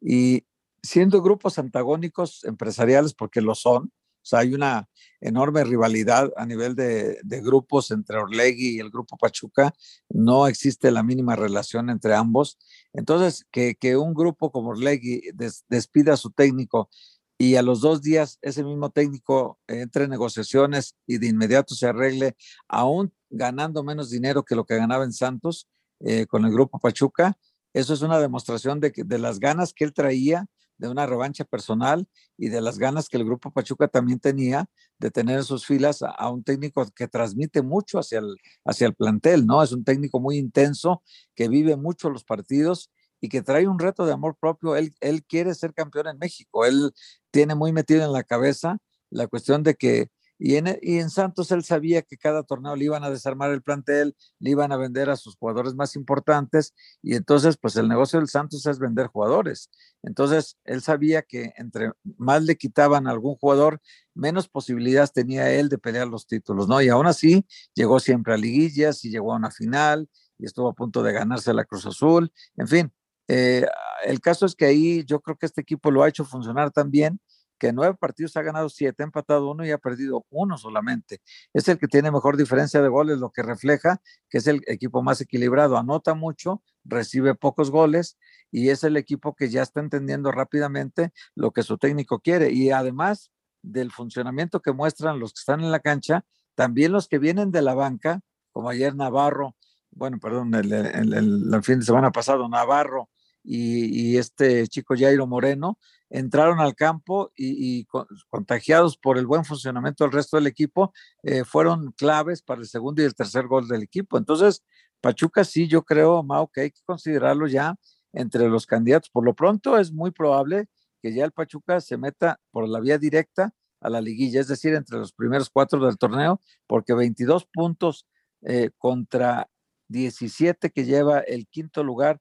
Y 0.02 0.46
siendo 0.82 1.22
grupos 1.22 1.60
antagónicos 1.60 2.46
empresariales, 2.46 3.14
porque 3.14 3.42
lo 3.42 3.56
son, 3.56 3.92
o 4.22 4.26
sea, 4.26 4.40
hay 4.40 4.54
una 4.54 4.88
enorme 5.22 5.64
rivalidad 5.64 6.32
a 6.36 6.46
nivel 6.46 6.76
de, 6.76 7.20
grupos 7.42 7.92
entre 7.92 8.18
Orlegui 8.18 8.76
y 8.76 8.80
el 8.80 8.90
grupo 8.90 9.18
Pachuca. 9.18 9.74
No 10.10 10.48
existe 10.48 10.92
la 10.92 11.04
mínima 11.04 11.36
relación 11.36 11.90
entre 11.90 12.16
ambos. 12.16 12.58
Entonces, 12.94 13.46
que, 13.52 13.98
un 13.98 14.14
grupo 14.14 14.52
como 14.52 14.70
Orlegui 14.70 15.24
despida 15.68 16.14
a 16.14 16.18
su 16.18 16.32
técnico 16.32 16.90
y 17.38 17.56
a 17.56 17.62
los 17.62 17.82
dos 17.82 18.02
días 18.02 18.38
ese 18.42 18.64
mismo 18.64 18.90
técnico 18.90 19.60
entre 19.68 20.04
en 20.04 20.10
negociaciones 20.10 20.96
y 21.08 21.18
de 21.18 21.28
inmediato 21.28 21.74
se 21.74 21.88
arregle, 21.88 22.36
aún 22.68 23.14
ganando 23.30 23.84
menos 23.84 24.10
dinero 24.10 24.44
que 24.44 24.56
lo 24.56 24.66
que 24.66 24.76
ganaba 24.76 25.06
en 25.06 25.14
Santos 25.14 25.70
eh, 26.02 26.26
con 26.26 26.46
el 26.46 26.52
grupo 26.52 26.80
Pachuca, 26.80 27.38
eso 27.74 27.94
es 27.94 28.02
una 28.02 28.20
demostración 28.20 28.80
de 28.80 29.20
las 29.20 29.40
ganas 29.40 29.74
que 29.74 29.86
él 29.86 29.94
traía 29.94 30.48
de 30.80 30.88
una 30.88 31.06
revancha 31.06 31.44
personal 31.44 32.08
y 32.38 32.50
de 32.50 32.62
las 32.62 32.80
ganas 32.80 33.10
que 33.10 33.18
el 33.18 33.26
grupo 33.26 33.52
Pachuca 33.52 33.88
también 33.88 34.20
tenía 34.20 34.66
de 34.98 35.12
tener 35.12 35.38
en 35.38 35.44
sus 35.44 35.66
filas 35.66 36.02
a, 36.02 36.30
un 36.30 36.44
técnico 36.44 36.86
que 36.96 37.08
transmite 37.08 37.62
mucho 37.62 38.00
hacia 38.00 38.20
el, 38.20 38.38
hacia 38.66 38.88
el 38.88 38.96
plantel, 38.96 39.46
¿no? 39.46 39.62
Es 39.62 39.72
un 39.74 39.84
técnico 39.84 40.20
muy 40.20 40.38
intenso, 40.38 41.04
que 41.36 41.50
vive 41.50 41.76
mucho 41.76 42.10
los 42.10 42.24
partidos 42.24 42.90
y 43.22 43.30
que 43.30 43.42
trae 43.42 43.68
un 43.68 43.78
reto 43.78 44.06
de 44.06 44.14
amor 44.14 44.38
propio. 44.40 44.76
Él, 44.76 44.96
él 45.02 45.24
quiere 45.24 45.54
ser 45.54 45.74
campeón 45.74 46.08
en 46.08 46.18
México, 46.18 46.66
él 46.66 46.94
tiene 47.30 47.56
muy 47.56 47.74
metido 47.74 48.04
en 48.04 48.14
la 48.14 48.24
cabeza 48.24 48.78
la 49.10 49.28
cuestión 49.28 49.64
de 49.64 49.76
que 49.76 50.10
y 50.42 50.56
en, 50.56 51.10
Santos 51.10 51.52
él 51.52 51.66
sabía 51.66 52.02
que 52.02 52.18
cada 52.18 52.44
torneo 52.44 52.74
le 52.78 52.86
iban 52.86 53.04
a 53.04 53.10
desarmar 53.10 53.52
el 53.52 53.62
plantel, 53.62 54.16
le 54.40 54.52
iban 54.52 54.72
a 54.72 54.78
vender 54.78 55.10
a 55.10 55.18
sus 55.18 55.36
jugadores 55.36 55.76
más 55.76 55.98
importantes 55.98 56.74
y 57.02 57.16
entonces 57.16 57.58
pues 57.58 57.76
el 57.76 57.90
negocio 57.90 58.20
del 58.20 58.30
Santos 58.30 58.66
es 58.66 58.80
vender 58.80 59.08
jugadores. 59.08 59.70
Entonces 60.02 60.58
él 60.64 60.82
sabía 60.82 61.24
que 61.24 61.52
entre 61.58 61.92
más 62.18 62.44
le 62.44 62.56
quitaban 62.56 63.06
a 63.06 63.12
algún 63.12 63.36
jugador, 63.36 63.82
menos 64.14 64.48
posibilidades 64.48 65.12
tenía 65.12 65.52
él 65.52 65.68
de 65.68 65.78
pelear 65.78 66.08
los 66.08 66.26
títulos, 66.26 66.70
¿no? 66.70 66.82
Y 66.82 66.88
aún 66.88 67.06
así 67.06 67.46
llegó 67.76 68.00
siempre 68.00 68.34
a 68.34 68.38
liguillas 68.38 69.04
y 69.04 69.10
llegó 69.10 69.34
a 69.34 69.38
una 69.38 69.52
final 69.52 70.10
y 70.38 70.46
estuvo 70.46 70.70
a 70.70 70.74
punto 70.74 71.04
de 71.04 71.12
ganarse 71.12 71.54
la 71.54 71.66
Cruz 71.66 71.86
Azul. 71.86 72.32
En 72.56 72.68
fin, 72.70 72.94
eh, 73.28 73.66
el 74.06 74.22
caso 74.22 74.46
es 74.46 74.56
que 74.56 74.66
ahí 74.66 75.04
yo 75.04 75.20
creo 75.20 75.36
que 75.36 75.48
este 75.48 75.60
equipo 75.60 75.92
lo 75.92 76.02
ha 76.02 76.08
hecho 76.08 76.24
funcionar 76.24 76.72
también 76.72 77.20
que 77.60 77.74
nueve 77.74 77.96
partidos 78.00 78.36
ha 78.38 78.42
ganado 78.42 78.70
siete, 78.70 79.04
ha 79.04 79.06
empatado 79.06 79.52
uno 79.52 79.66
y 79.66 79.72
ha 79.72 79.78
perdido 79.78 80.26
uno 80.30 80.58
solamente. 80.58 81.22
Es 81.54 81.68
el 81.68 81.78
que 81.78 81.88
tiene 81.88 82.12
mejor 82.12 82.38
diferencia 82.38 82.82
de 82.82 82.88
goles, 82.88 83.20
lo 83.20 83.32
que 83.32 83.44
refleja 83.44 84.02
que 84.30 84.40
es 84.40 84.48
el 84.48 84.62
equipo 84.68 85.04
más 85.04 85.22
equilibrado. 85.22 85.78
Anota 85.78 86.14
mucho, 86.14 86.64
recibe 86.84 87.36
pocos 87.36 87.70
goles 87.70 88.18
y 88.52 88.70
es 88.70 88.84
el 88.84 88.98
equipo 88.98 89.36
que 89.36 89.50
ya 89.50 89.62
está 89.62 89.80
entendiendo 89.80 90.32
rápidamente 90.32 91.12
lo 91.36 91.52
que 91.52 91.64
su 91.64 91.78
técnico 91.78 92.20
quiere. 92.20 92.52
Y 92.52 92.72
además 92.72 93.32
del 93.62 93.92
funcionamiento 93.92 94.62
que 94.62 94.72
muestran 94.72 95.20
los 95.20 95.34
que 95.34 95.40
están 95.40 95.60
en 95.62 95.72
la 95.72 95.82
cancha, 95.82 96.26
también 96.56 96.92
los 96.92 97.08
que 97.08 97.20
vienen 97.20 97.52
de 97.52 97.62
la 97.62 97.74
banca, 97.74 98.22
como 98.52 98.70
ayer 98.70 98.96
Navarro, 98.96 99.56
bueno, 99.92 100.20
perdón, 100.20 100.54
el, 100.54 101.64
fin 101.64 101.80
de 101.80 101.86
semana 101.86 102.12
pasado, 102.12 102.48
Navarro 102.48 103.10
y, 103.52 104.18
este 104.18 104.68
chico 104.68 104.94
Jairo 104.96 105.26
Moreno, 105.26 105.80
entraron 106.10 106.60
al 106.60 106.76
campo 106.76 107.32
y, 107.36 107.86
contagiados 108.30 108.98
por 108.98 109.18
el 109.18 109.26
buen 109.26 109.44
funcionamiento 109.44 110.04
del 110.04 110.14
resto 110.14 110.38
del 110.38 110.46
equipo, 110.46 110.94
eh, 111.24 111.44
fueron 111.44 111.92
claves 111.94 112.44
para 112.44 112.62
el 112.62 112.68
segundo 112.68 113.02
y 113.02 113.06
el 113.06 113.16
tercer 113.16 113.48
gol 113.48 113.68
del 113.68 113.82
equipo. 113.82 114.18
Entonces, 114.20 114.64
Pachuca 115.02 115.44
sí, 115.44 115.68
yo 115.68 115.84
creo, 115.84 116.22
Mau, 116.22 116.48
que 116.48 116.62
hay 116.62 116.72
que 116.72 116.82
considerarlo 116.86 117.48
ya 117.48 117.76
entre 118.14 118.48
los 118.50 118.68
candidatos. 118.68 119.10
Por 119.10 119.26
lo 119.26 119.34
pronto 119.34 119.80
es 119.80 119.92
muy 119.92 120.12
probable 120.12 120.68
que 121.02 121.14
ya 121.14 121.26
el 121.26 121.32
Pachuca 121.32 121.82
se 121.82 121.98
meta 121.98 122.40
por 122.52 122.68
la 122.68 122.80
vía 122.80 123.00
directa 123.00 123.54
a 123.82 123.90
la 123.90 124.02
liguilla, 124.02 124.42
es 124.42 124.48
decir, 124.48 124.76
entre 124.76 125.00
los 125.00 125.14
primeros 125.14 125.50
cuatro 125.50 125.84
del 125.84 125.98
torneo, 125.98 126.40
porque 126.68 126.94
22 126.94 127.46
puntos 127.46 128.06
eh, 128.42 128.70
contra 128.78 129.50
17 129.88 130.70
que 130.70 130.86
lleva 130.86 131.20
el 131.22 131.48
quinto 131.48 131.84
lugar 131.84 132.20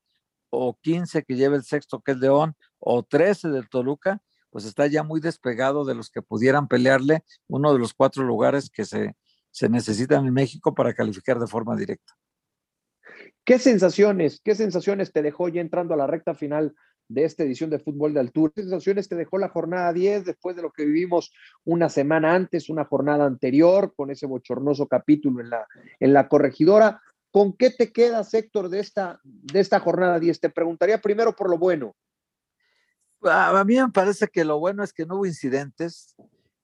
o 0.51 0.79
15 0.81 1.25
que 1.25 1.37
lleva 1.37 1.57
el 1.57 1.65
sexto 1.65 2.01
que 2.01 2.13
es 2.13 2.19
León 2.19 2.55
o 2.79 3.03
13 3.03 3.49
del 3.49 3.69
Toluca, 3.69 4.21
pues 4.51 4.65
está 4.65 4.87
ya 4.87 5.03
muy 5.03 5.21
despegado 5.21 5.85
de 5.85 5.95
los 5.95 6.11
que 6.11 6.23
pudieran 6.23 6.69
pelearle 6.69 7.25
uno 7.49 7.73
de 7.73 7.79
los 7.79 7.95
cuatro 7.95 8.25
lugares 8.25 8.71
que 8.71 8.85
se, 8.85 9.15
se 9.51 9.69
necesitan 9.69 10.27
en 10.27 10.33
México 10.33 10.75
para 10.75 10.95
calificar 10.95 11.39
de 11.39 11.47
forma 11.47 11.77
directa. 11.77 12.15
¿Qué 13.45 13.59
sensaciones, 13.59 14.41
qué 14.45 14.55
sensaciones 14.55 15.13
te 15.13 15.23
dejó 15.23 15.49
ya 15.49 15.61
entrando 15.61 15.95
a 15.95 15.97
la 15.97 16.07
recta 16.07 16.35
final 16.35 16.75
de 17.09 17.25
esta 17.25 17.43
edición 17.43 17.71
de 17.71 17.79
fútbol 17.79 18.15
de 18.15 18.21
altura? 18.21 18.53
¿Qué 18.55 18.63
sensaciones 18.63 19.09
te 19.09 19.17
dejó 19.17 19.39
la 19.39 19.49
jornada 19.49 19.93
10 19.93 20.27
después 20.27 20.55
de 20.55 20.63
lo 20.63 20.71
que 20.71 20.85
vivimos 20.85 21.33
una 21.65 21.89
semana 21.89 22.35
antes, 22.35 22.69
una 22.69 22.85
jornada 22.85 23.25
anterior, 23.25 23.95
con 23.97 24.11
ese 24.11 24.27
bochornoso 24.27 24.87
capítulo 24.87 25.41
en 25.41 25.51
la, 25.51 25.67
en 25.99 26.13
la 26.13 26.29
corregidora? 26.29 27.01
¿Con 27.31 27.53
qué 27.53 27.71
te 27.71 27.93
quedas, 27.93 28.33
Héctor, 28.33 28.69
de 28.69 28.81
esta, 28.81 29.21
de 29.23 29.61
esta 29.61 29.81
jornada 29.81 30.19
10? 30.19 30.41
Te 30.41 30.51
preguntaría 30.51 31.01
primero 31.01 31.35
por 31.37 31.51
lo 31.51 31.59
bueno. 31.59 31.95
A, 33.23 33.64
mí 33.64 33.77
me 33.77 33.91
parece 33.91 34.29
que 34.29 34.45
lo 34.45 34.59
bueno 34.59 34.83
es 34.83 34.93
que 34.93 35.05
no 35.05 35.17
hubo 35.17 35.27
incidentes, 35.27 36.14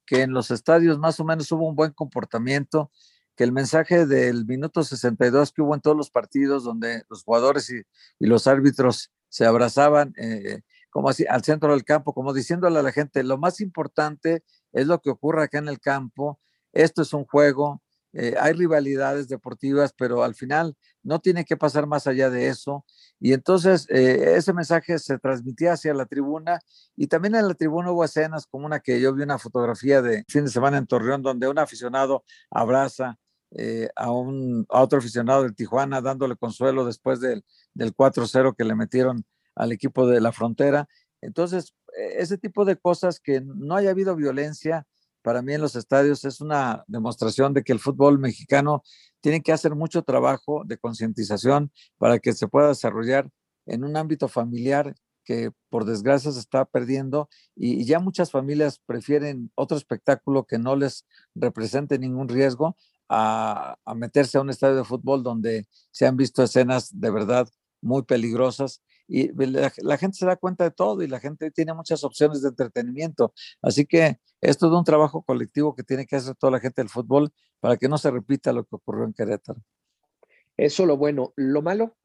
que 0.07 0.23
en 0.23 0.33
los 0.33 0.51
estadios 0.51 0.99
más 0.99 1.19
o 1.21 1.25
menos 1.25 1.51
hubo 1.53 1.69
un 1.69 1.75
buen 1.75 1.93
comportamiento, 1.93 2.91
que 3.37 3.45
el 3.45 3.53
mensaje 3.53 4.07
del 4.07 4.47
minuto 4.47 4.85
62 4.85 5.53
que 5.53 5.63
hubo 5.63 5.75
en 5.75 5.81
todos 5.81 5.97
los 5.97 6.11
partidos 6.11 6.63
donde 6.63 7.03
los 7.11 7.25
jugadores 7.25 7.71
y, 7.71 7.83
los 8.21 8.47
árbitros 8.47 9.11
se 9.29 9.45
abrazaban 9.45 10.15
eh, 10.17 10.63
como 10.91 11.09
así 11.09 11.27
al 11.29 11.43
centro 11.43 11.73
del 11.73 11.85
campo, 11.85 12.15
como 12.15 12.33
diciéndole 12.33 12.79
a 12.79 12.83
la 12.83 12.93
gente, 12.93 13.25
lo 13.25 13.37
más 13.37 13.61
importante 13.61 14.45
es 14.73 14.87
lo 14.87 15.01
que 15.01 15.11
ocurre 15.11 15.43
acá 15.43 15.59
en 15.59 15.69
el 15.69 15.81
campo, 15.81 16.39
esto 16.73 17.03
es 17.03 17.13
un 17.13 17.25
juego, 17.25 17.83
eh, 18.15 18.37
hay 18.41 18.53
rivalidades 18.53 19.29
deportivas, 19.29 19.93
pero 19.97 20.23
al 20.23 20.35
final 20.35 20.77
no 21.03 21.19
tiene 21.19 21.45
que 21.45 21.57
pasar 21.57 21.87
más 21.87 22.07
allá 22.07 22.31
de 22.31 22.49
eso. 22.49 22.85
Y 23.19 23.33
entonces 23.33 23.87
eh, 23.91 24.35
ese 24.37 24.53
mensaje 24.53 24.99
se 24.99 25.19
transmitía 25.19 25.73
hacia 25.73 25.93
la 25.95 26.07
tribuna 26.07 26.61
y 26.97 27.09
también 27.09 27.35
en 27.35 27.49
la 27.49 27.55
tribuna 27.55 27.91
hubo 27.91 28.05
escenas 28.05 28.47
como 28.47 28.67
una 28.67 28.81
que 28.81 29.01
yo 29.01 29.13
vi 29.13 29.23
una 29.23 29.39
fotografía 29.39 30.01
de 30.01 30.25
fin 30.29 30.45
de 30.45 30.51
semana 30.51 30.79
en 30.79 30.87
Torreón 30.87 31.23
donde 31.23 31.49
un 31.49 31.59
aficionado 31.59 32.25
abraza 32.51 33.19
eh, 33.57 33.89
a, 33.97 34.11
un, 34.11 34.67
a 34.69 34.81
otro 34.83 34.99
aficionado 34.99 35.43
del 35.43 35.55
Tijuana 35.55 36.01
dándole 36.01 36.37
consuelo 36.37 36.85
después 36.85 37.21
del, 37.21 37.45
del 37.73 37.95
4-0 37.95 38.55
que 38.57 38.65
le 38.65 38.75
metieron 38.75 39.25
al 39.55 39.73
equipo 39.73 40.07
de 40.07 40.21
la 40.21 40.33
frontera. 40.33 40.89
Entonces, 41.21 41.75
e, 41.97 42.23
ese 42.23 42.39
tipo 42.39 42.65
de 42.65 42.77
cosas 42.77 43.21
que 43.21 43.41
no 43.41 43.77
haya 43.77 43.91
habido 43.91 44.17
violencia, 44.17 44.87
para 45.25 45.41
mí 45.41 45.55
en 45.55 45.63
los 45.63 45.75
estadios 45.75 46.27
es 46.27 46.43
una 46.43 46.85
demostración 46.87 47.55
de 47.55 47.65
que 47.65 47.73
el 47.73 47.79
fútbol 47.81 48.19
mexicano 48.19 48.83
tiene 49.23 49.41
que 49.41 49.53
hacer 49.53 49.75
mucho 49.75 50.03
trabajo 50.03 50.65
de 50.67 50.77
concientización 50.77 51.73
para 51.97 52.19
que 52.19 52.35
se 52.35 52.47
pueda 52.47 52.69
desarrollar 52.69 53.31
en 53.65 53.85
un 53.85 53.97
ámbito 53.97 54.29
familiar 54.29 54.95
que 55.25 55.51
por 55.71 55.87
desgracia 55.87 56.31
se 56.31 56.41
está 56.41 56.67
perdiendo 56.67 57.31
y 57.57 57.87
ya 57.87 58.01
muchas 58.01 58.31
familias 58.31 58.83
prefieren 58.85 59.51
otro 59.55 59.79
espectáculo 59.79 60.45
que 60.45 60.59
no 60.59 60.77
les 60.77 61.07
represente 61.35 61.99
ningún 61.99 62.29
riesgo 62.29 62.77
a, 63.09 63.79
a 63.83 63.95
meterse 63.95 64.37
a 64.37 64.43
un 64.43 64.51
estadio 64.51 64.77
de 64.77 64.85
fútbol 64.85 65.23
donde 65.23 65.67
se 65.91 66.07
han 66.07 66.19
visto 66.19 66.43
escenas 66.43 67.01
de 67.01 67.11
verdad 67.11 67.49
muy 67.81 68.03
peligrosas 68.03 68.83
y 69.07 69.31
la, 69.33 69.99
gente 69.99 70.17
se 70.17 70.27
da 70.27 70.37
cuenta 70.37 70.65
de 70.65 70.71
todo 70.71 71.03
y 71.03 71.09
la 71.09 71.21
gente 71.21 71.51
tiene 71.51 71.75
muchas 71.75 72.05
opciones 72.05 72.43
de 72.43 72.49
entretenimiento. 72.49 73.35
Así 73.63 73.87
que 73.87 74.19
esto 74.41 74.67
es 74.67 74.73
un 74.73 74.85
trabajo 74.85 75.23
colectivo 75.23 75.75
que 75.75 75.83
tiene 75.83 76.07
que 76.07 76.17
hacer 76.17 76.35
toda 76.37 76.53
la 76.53 76.61
gente 76.61 76.81
del 76.81 76.89
fútbol 76.89 77.33
para 77.61 77.77
que 77.77 77.89
no 77.89 77.99
se 77.99 78.11
repita 78.11 78.53
lo 78.53 78.65
que 78.65 78.77
ocurrió 78.77 79.05
en 79.05 79.13
Querétaro. 79.13 79.61
Eso 80.57 80.87
lo 80.87 80.97
bueno. 80.97 81.33
¿Lo 81.37 81.63
malo? 81.63 81.97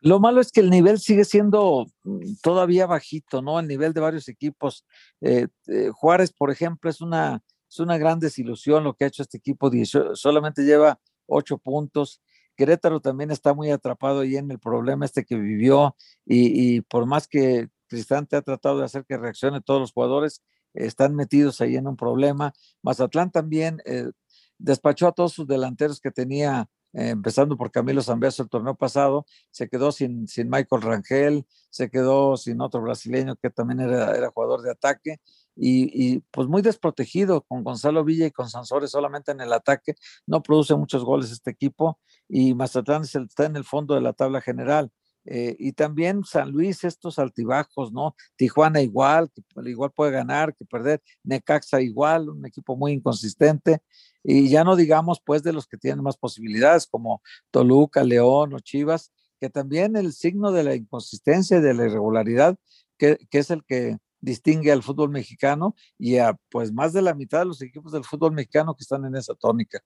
Lo 0.00 0.20
malo 0.20 0.40
es 0.40 0.52
que 0.52 0.60
el 0.60 0.70
nivel 0.70 0.98
sigue 0.98 1.24
siendo 1.24 1.86
mm, 2.04 2.36
todavía 2.42 2.86
bajito, 2.86 3.42
¿no? 3.42 3.58
El 3.58 3.66
nivel 3.66 3.92
de 3.92 4.00
varios 4.00 4.28
equipos. 4.28 4.84
Eh, 5.20 5.48
eh, 5.68 5.90
Juárez, 5.92 6.32
por 6.32 6.50
ejemplo, 6.50 6.90
es 6.90 7.00
una, 7.00 7.42
es 7.68 7.80
una 7.80 7.98
gran 7.98 8.18
desilusión 8.18 8.84
lo 8.84 8.94
que 8.94 9.04
ha 9.04 9.08
hecho 9.08 9.22
este 9.22 9.38
equipo. 9.38 9.70
solamente 10.14 10.62
lleva 10.62 11.00
ocho 11.26 11.58
puntos. 11.58 12.20
Querétaro 12.56 13.00
también 13.00 13.30
está 13.30 13.54
muy 13.54 13.70
atrapado 13.70 14.20
ahí 14.20 14.36
en 14.36 14.50
el 14.50 14.58
problema 14.58 15.04
este 15.04 15.24
que 15.24 15.36
vivió 15.36 15.96
y, 16.24 16.80
por 16.82 17.06
más 17.06 17.28
que 17.28 17.68
Cristante 17.88 18.36
ha 18.36 18.42
tratado 18.42 18.78
de 18.78 18.84
hacer 18.84 19.04
que 19.04 19.16
reaccione 19.16 19.60
todos 19.60 19.80
los 19.80 19.92
jugadores, 19.92 20.42
están 20.74 21.14
metidos 21.14 21.60
ahí 21.60 21.76
en 21.76 21.86
un 21.86 21.96
problema. 21.96 22.52
Mazatlán 22.82 23.30
también 23.30 23.80
eh, 23.84 24.10
despachó 24.58 25.08
a 25.08 25.12
todos 25.12 25.32
sus 25.32 25.46
delanteros 25.46 26.00
que 26.00 26.10
tenía, 26.10 26.68
eh, 26.92 27.10
empezando 27.10 27.56
por 27.56 27.70
Camilo 27.70 28.02
Zambeso 28.02 28.42
el 28.42 28.48
torneo 28.48 28.74
pasado, 28.74 29.26
se 29.50 29.68
quedó 29.68 29.92
sin, 29.92 30.26
sin 30.26 30.50
Michael 30.50 30.82
Rangel, 30.82 31.46
se 31.70 31.90
quedó 31.90 32.36
sin 32.36 32.60
otro 32.60 32.82
brasileño 32.82 33.36
que 33.36 33.50
también 33.50 33.80
era, 33.80 34.16
era 34.16 34.30
jugador 34.30 34.62
de 34.62 34.72
ataque, 34.72 35.20
y, 35.56 36.18
pues 36.30 36.48
muy 36.48 36.62
desprotegido 36.62 37.42
con 37.42 37.64
Gonzalo 37.64 38.04
Villa 38.04 38.26
y 38.26 38.30
con 38.30 38.48
Sansores 38.48 38.90
solamente 38.90 39.32
en 39.32 39.40
el 39.40 39.52
ataque. 39.52 39.94
No 40.26 40.42
produce 40.42 40.74
muchos 40.76 41.04
goles 41.04 41.32
este 41.32 41.50
equipo 41.50 41.98
y 42.28 42.54
Mazatlán 42.54 43.02
está 43.02 43.46
en 43.46 43.56
el 43.56 43.64
fondo 43.64 43.94
de 43.94 44.02
la 44.02 44.12
tabla 44.12 44.40
general. 44.40 44.90
Eh, 45.28 45.56
y 45.58 45.72
también 45.72 46.22
San 46.24 46.52
Luis, 46.52 46.84
estos 46.84 47.18
altibajos, 47.18 47.92
¿no? 47.92 48.14
Tijuana 48.36 48.80
igual, 48.80 49.28
que 49.34 49.42
igual 49.68 49.90
puede 49.90 50.12
ganar 50.12 50.54
que 50.54 50.64
perder. 50.64 51.02
Necaxa 51.24 51.80
igual, 51.80 52.28
un 52.28 52.46
equipo 52.46 52.76
muy 52.76 52.92
inconsistente. 52.92 53.80
Y 54.22 54.48
ya 54.48 54.62
no 54.62 54.76
digamos, 54.76 55.20
pues, 55.24 55.42
de 55.42 55.52
los 55.52 55.66
que 55.66 55.78
tienen 55.78 56.04
más 56.04 56.16
posibilidades, 56.16 56.86
como 56.86 57.22
Toluca, 57.50 58.04
León 58.04 58.54
o 58.54 58.60
Chivas, 58.60 59.12
que 59.40 59.50
también 59.50 59.96
el 59.96 60.12
signo 60.12 60.52
de 60.52 60.62
la 60.64 60.74
inconsistencia 60.76 61.58
y 61.58 61.60
de 61.60 61.74
la 61.74 61.86
irregularidad, 61.86 62.56
que, 62.96 63.18
que 63.30 63.38
es 63.38 63.50
el 63.50 63.64
que 63.64 63.98
distingue 64.26 64.72
al 64.72 64.82
fútbol 64.82 65.10
mexicano 65.10 65.76
y 65.96 66.16
a 66.16 66.36
pues 66.50 66.72
más 66.72 66.92
de 66.92 67.00
la 67.00 67.14
mitad 67.14 67.38
de 67.38 67.44
los 67.44 67.62
equipos 67.62 67.92
del 67.92 68.02
fútbol 68.02 68.32
mexicano 68.32 68.74
que 68.74 68.82
están 68.82 69.04
en 69.04 69.14
esa 69.14 69.34
tónica. 69.36 69.80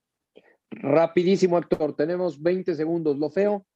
Rapidísimo, 0.71 1.59
actor, 1.59 1.95
tenemos 1.95 2.41
20 2.41 2.75
segundos. 2.75 3.19
¿Lo 3.19 3.29
feo? 3.29 3.67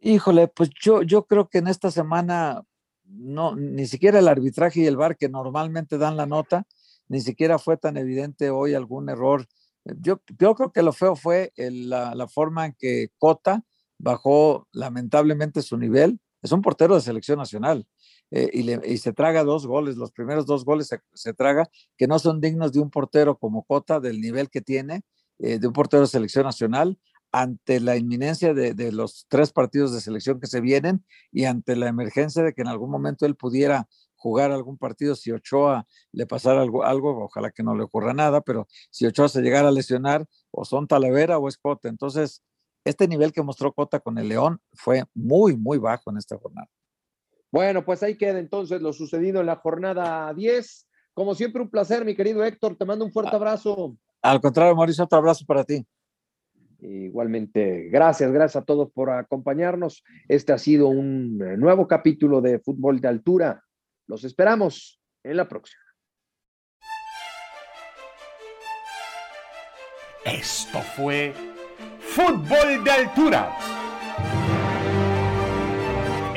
Híjole, 0.00 0.48
pues 0.48 0.70
yo, 0.82 1.02
yo 1.02 1.26
creo 1.26 1.48
que 1.48 1.58
en 1.58 1.68
esta 1.68 1.92
semana 1.92 2.64
no, 3.04 3.54
ni 3.54 3.86
siquiera 3.86 4.18
el 4.18 4.26
arbitraje 4.26 4.80
y 4.80 4.86
el 4.86 4.96
VAR 4.96 5.16
que 5.16 5.28
normalmente 5.28 5.96
dan 5.96 6.16
la 6.16 6.26
nota, 6.26 6.66
ni 7.06 7.20
siquiera 7.20 7.60
fue 7.60 7.76
tan 7.76 7.96
evidente 7.96 8.50
hoy 8.50 8.74
algún 8.74 9.08
error. 9.08 9.46
Yo, 9.84 10.20
yo 10.40 10.56
creo 10.56 10.72
que 10.72 10.82
lo 10.82 10.92
feo 10.92 11.14
fue 11.14 11.52
la, 11.56 12.16
la, 12.16 12.26
forma 12.26 12.66
en 12.66 12.74
que 12.76 13.10
Cota 13.16 13.62
bajó 13.98 14.66
lamentablemente 14.72 15.62
su 15.62 15.76
nivel. 15.76 16.18
Es 16.42 16.50
un 16.50 16.62
portero 16.62 16.96
de 16.96 17.00
selección 17.00 17.38
nacional 17.38 17.86
eh, 18.36 18.50
y, 18.84 18.98
se 18.98 19.12
traga 19.12 19.44
dos 19.44 19.64
goles. 19.64 19.96
Los 19.96 20.10
primeros 20.10 20.44
dos 20.44 20.64
goles 20.64 20.90
se, 21.12 21.34
traga 21.34 21.70
que 21.96 22.08
no 22.08 22.18
son 22.18 22.40
dignos 22.40 22.72
de 22.72 22.80
un 22.80 22.90
portero 22.90 23.38
como 23.38 23.62
Cota, 23.62 24.00
del 24.00 24.20
nivel 24.20 24.50
que 24.50 24.60
tiene, 24.60 25.02
eh, 25.38 25.60
de 25.60 25.66
un 25.68 25.72
portero 25.72 26.00
de 26.00 26.08
selección 26.08 26.44
nacional 26.44 26.98
ante 27.30 27.78
la 27.78 27.96
inminencia 27.96 28.52
de, 28.52 28.74
de, 28.74 28.90
los 28.90 29.26
tres 29.28 29.52
partidos 29.52 29.92
de 29.92 30.00
selección 30.00 30.40
que 30.40 30.48
se 30.48 30.60
vienen 30.60 31.04
y 31.30 31.44
ante 31.44 31.76
la 31.76 31.86
emergencia 31.86 32.42
de 32.42 32.54
que 32.54 32.62
en 32.62 32.68
algún 32.68 32.90
momento 32.90 33.24
él 33.24 33.36
pudiera 33.36 33.88
jugar 34.16 34.50
algún 34.50 34.78
partido 34.78 35.14
si 35.14 35.30
Ochoa 35.30 35.86
le 36.10 36.26
pasara 36.26 36.60
algo, 36.60 36.82
algo 36.82 37.24
ojalá 37.24 37.52
que 37.52 37.62
no 37.62 37.76
le 37.76 37.84
ocurra 37.84 38.14
nada, 38.14 38.40
pero 38.40 38.66
si 38.90 39.06
Ochoa 39.06 39.28
se 39.28 39.42
llegara 39.42 39.68
a 39.68 39.72
lesionar, 39.72 40.26
o 40.50 40.64
son 40.64 40.88
Talavera 40.88 41.38
o 41.38 41.46
es 41.46 41.56
Cota. 41.56 41.88
Entonces, 41.88 42.42
este 42.84 43.06
nivel 43.06 43.32
que 43.32 43.42
mostró 43.42 43.72
Cota 43.72 44.00
con 44.00 44.18
el 44.18 44.28
León 44.28 44.60
fue 44.72 45.04
muy, 45.14 45.56
muy 45.56 45.78
bajo 45.78 46.10
en 46.10 46.18
esta 46.18 46.36
jornada. 46.36 46.68
Bueno, 47.54 47.84
pues 47.84 48.02
ahí 48.02 48.16
queda 48.16 48.40
entonces 48.40 48.82
lo 48.82 48.92
sucedido 48.92 49.38
en 49.38 49.46
la 49.46 49.54
jornada 49.54 50.34
10. 50.34 50.88
Como 51.12 51.36
siempre, 51.36 51.62
un 51.62 51.70
placer, 51.70 52.04
mi 52.04 52.16
querido 52.16 52.44
Héctor. 52.44 52.74
Te 52.76 52.84
mando 52.84 53.04
un 53.04 53.12
fuerte 53.12 53.36
abrazo. 53.36 53.96
Al 54.22 54.40
contrario, 54.40 54.74
Mauricio, 54.74 55.04
otro 55.04 55.18
abrazo 55.18 55.44
para 55.46 55.62
ti. 55.62 55.86
Igualmente, 56.80 57.90
gracias, 57.90 58.32
gracias 58.32 58.60
a 58.60 58.64
todos 58.64 58.90
por 58.90 59.08
acompañarnos. 59.10 60.02
Este 60.26 60.52
ha 60.52 60.58
sido 60.58 60.88
un 60.88 61.40
eh, 61.46 61.56
nuevo 61.56 61.86
capítulo 61.86 62.40
de 62.40 62.58
Fútbol 62.58 63.00
de 63.00 63.06
Altura. 63.06 63.62
Los 64.08 64.24
esperamos 64.24 65.00
en 65.22 65.36
la 65.36 65.46
próxima. 65.46 65.80
Esto 70.24 70.80
fue 70.96 71.32
Fútbol 72.00 72.82
de 72.82 72.90
Altura. 72.90 73.83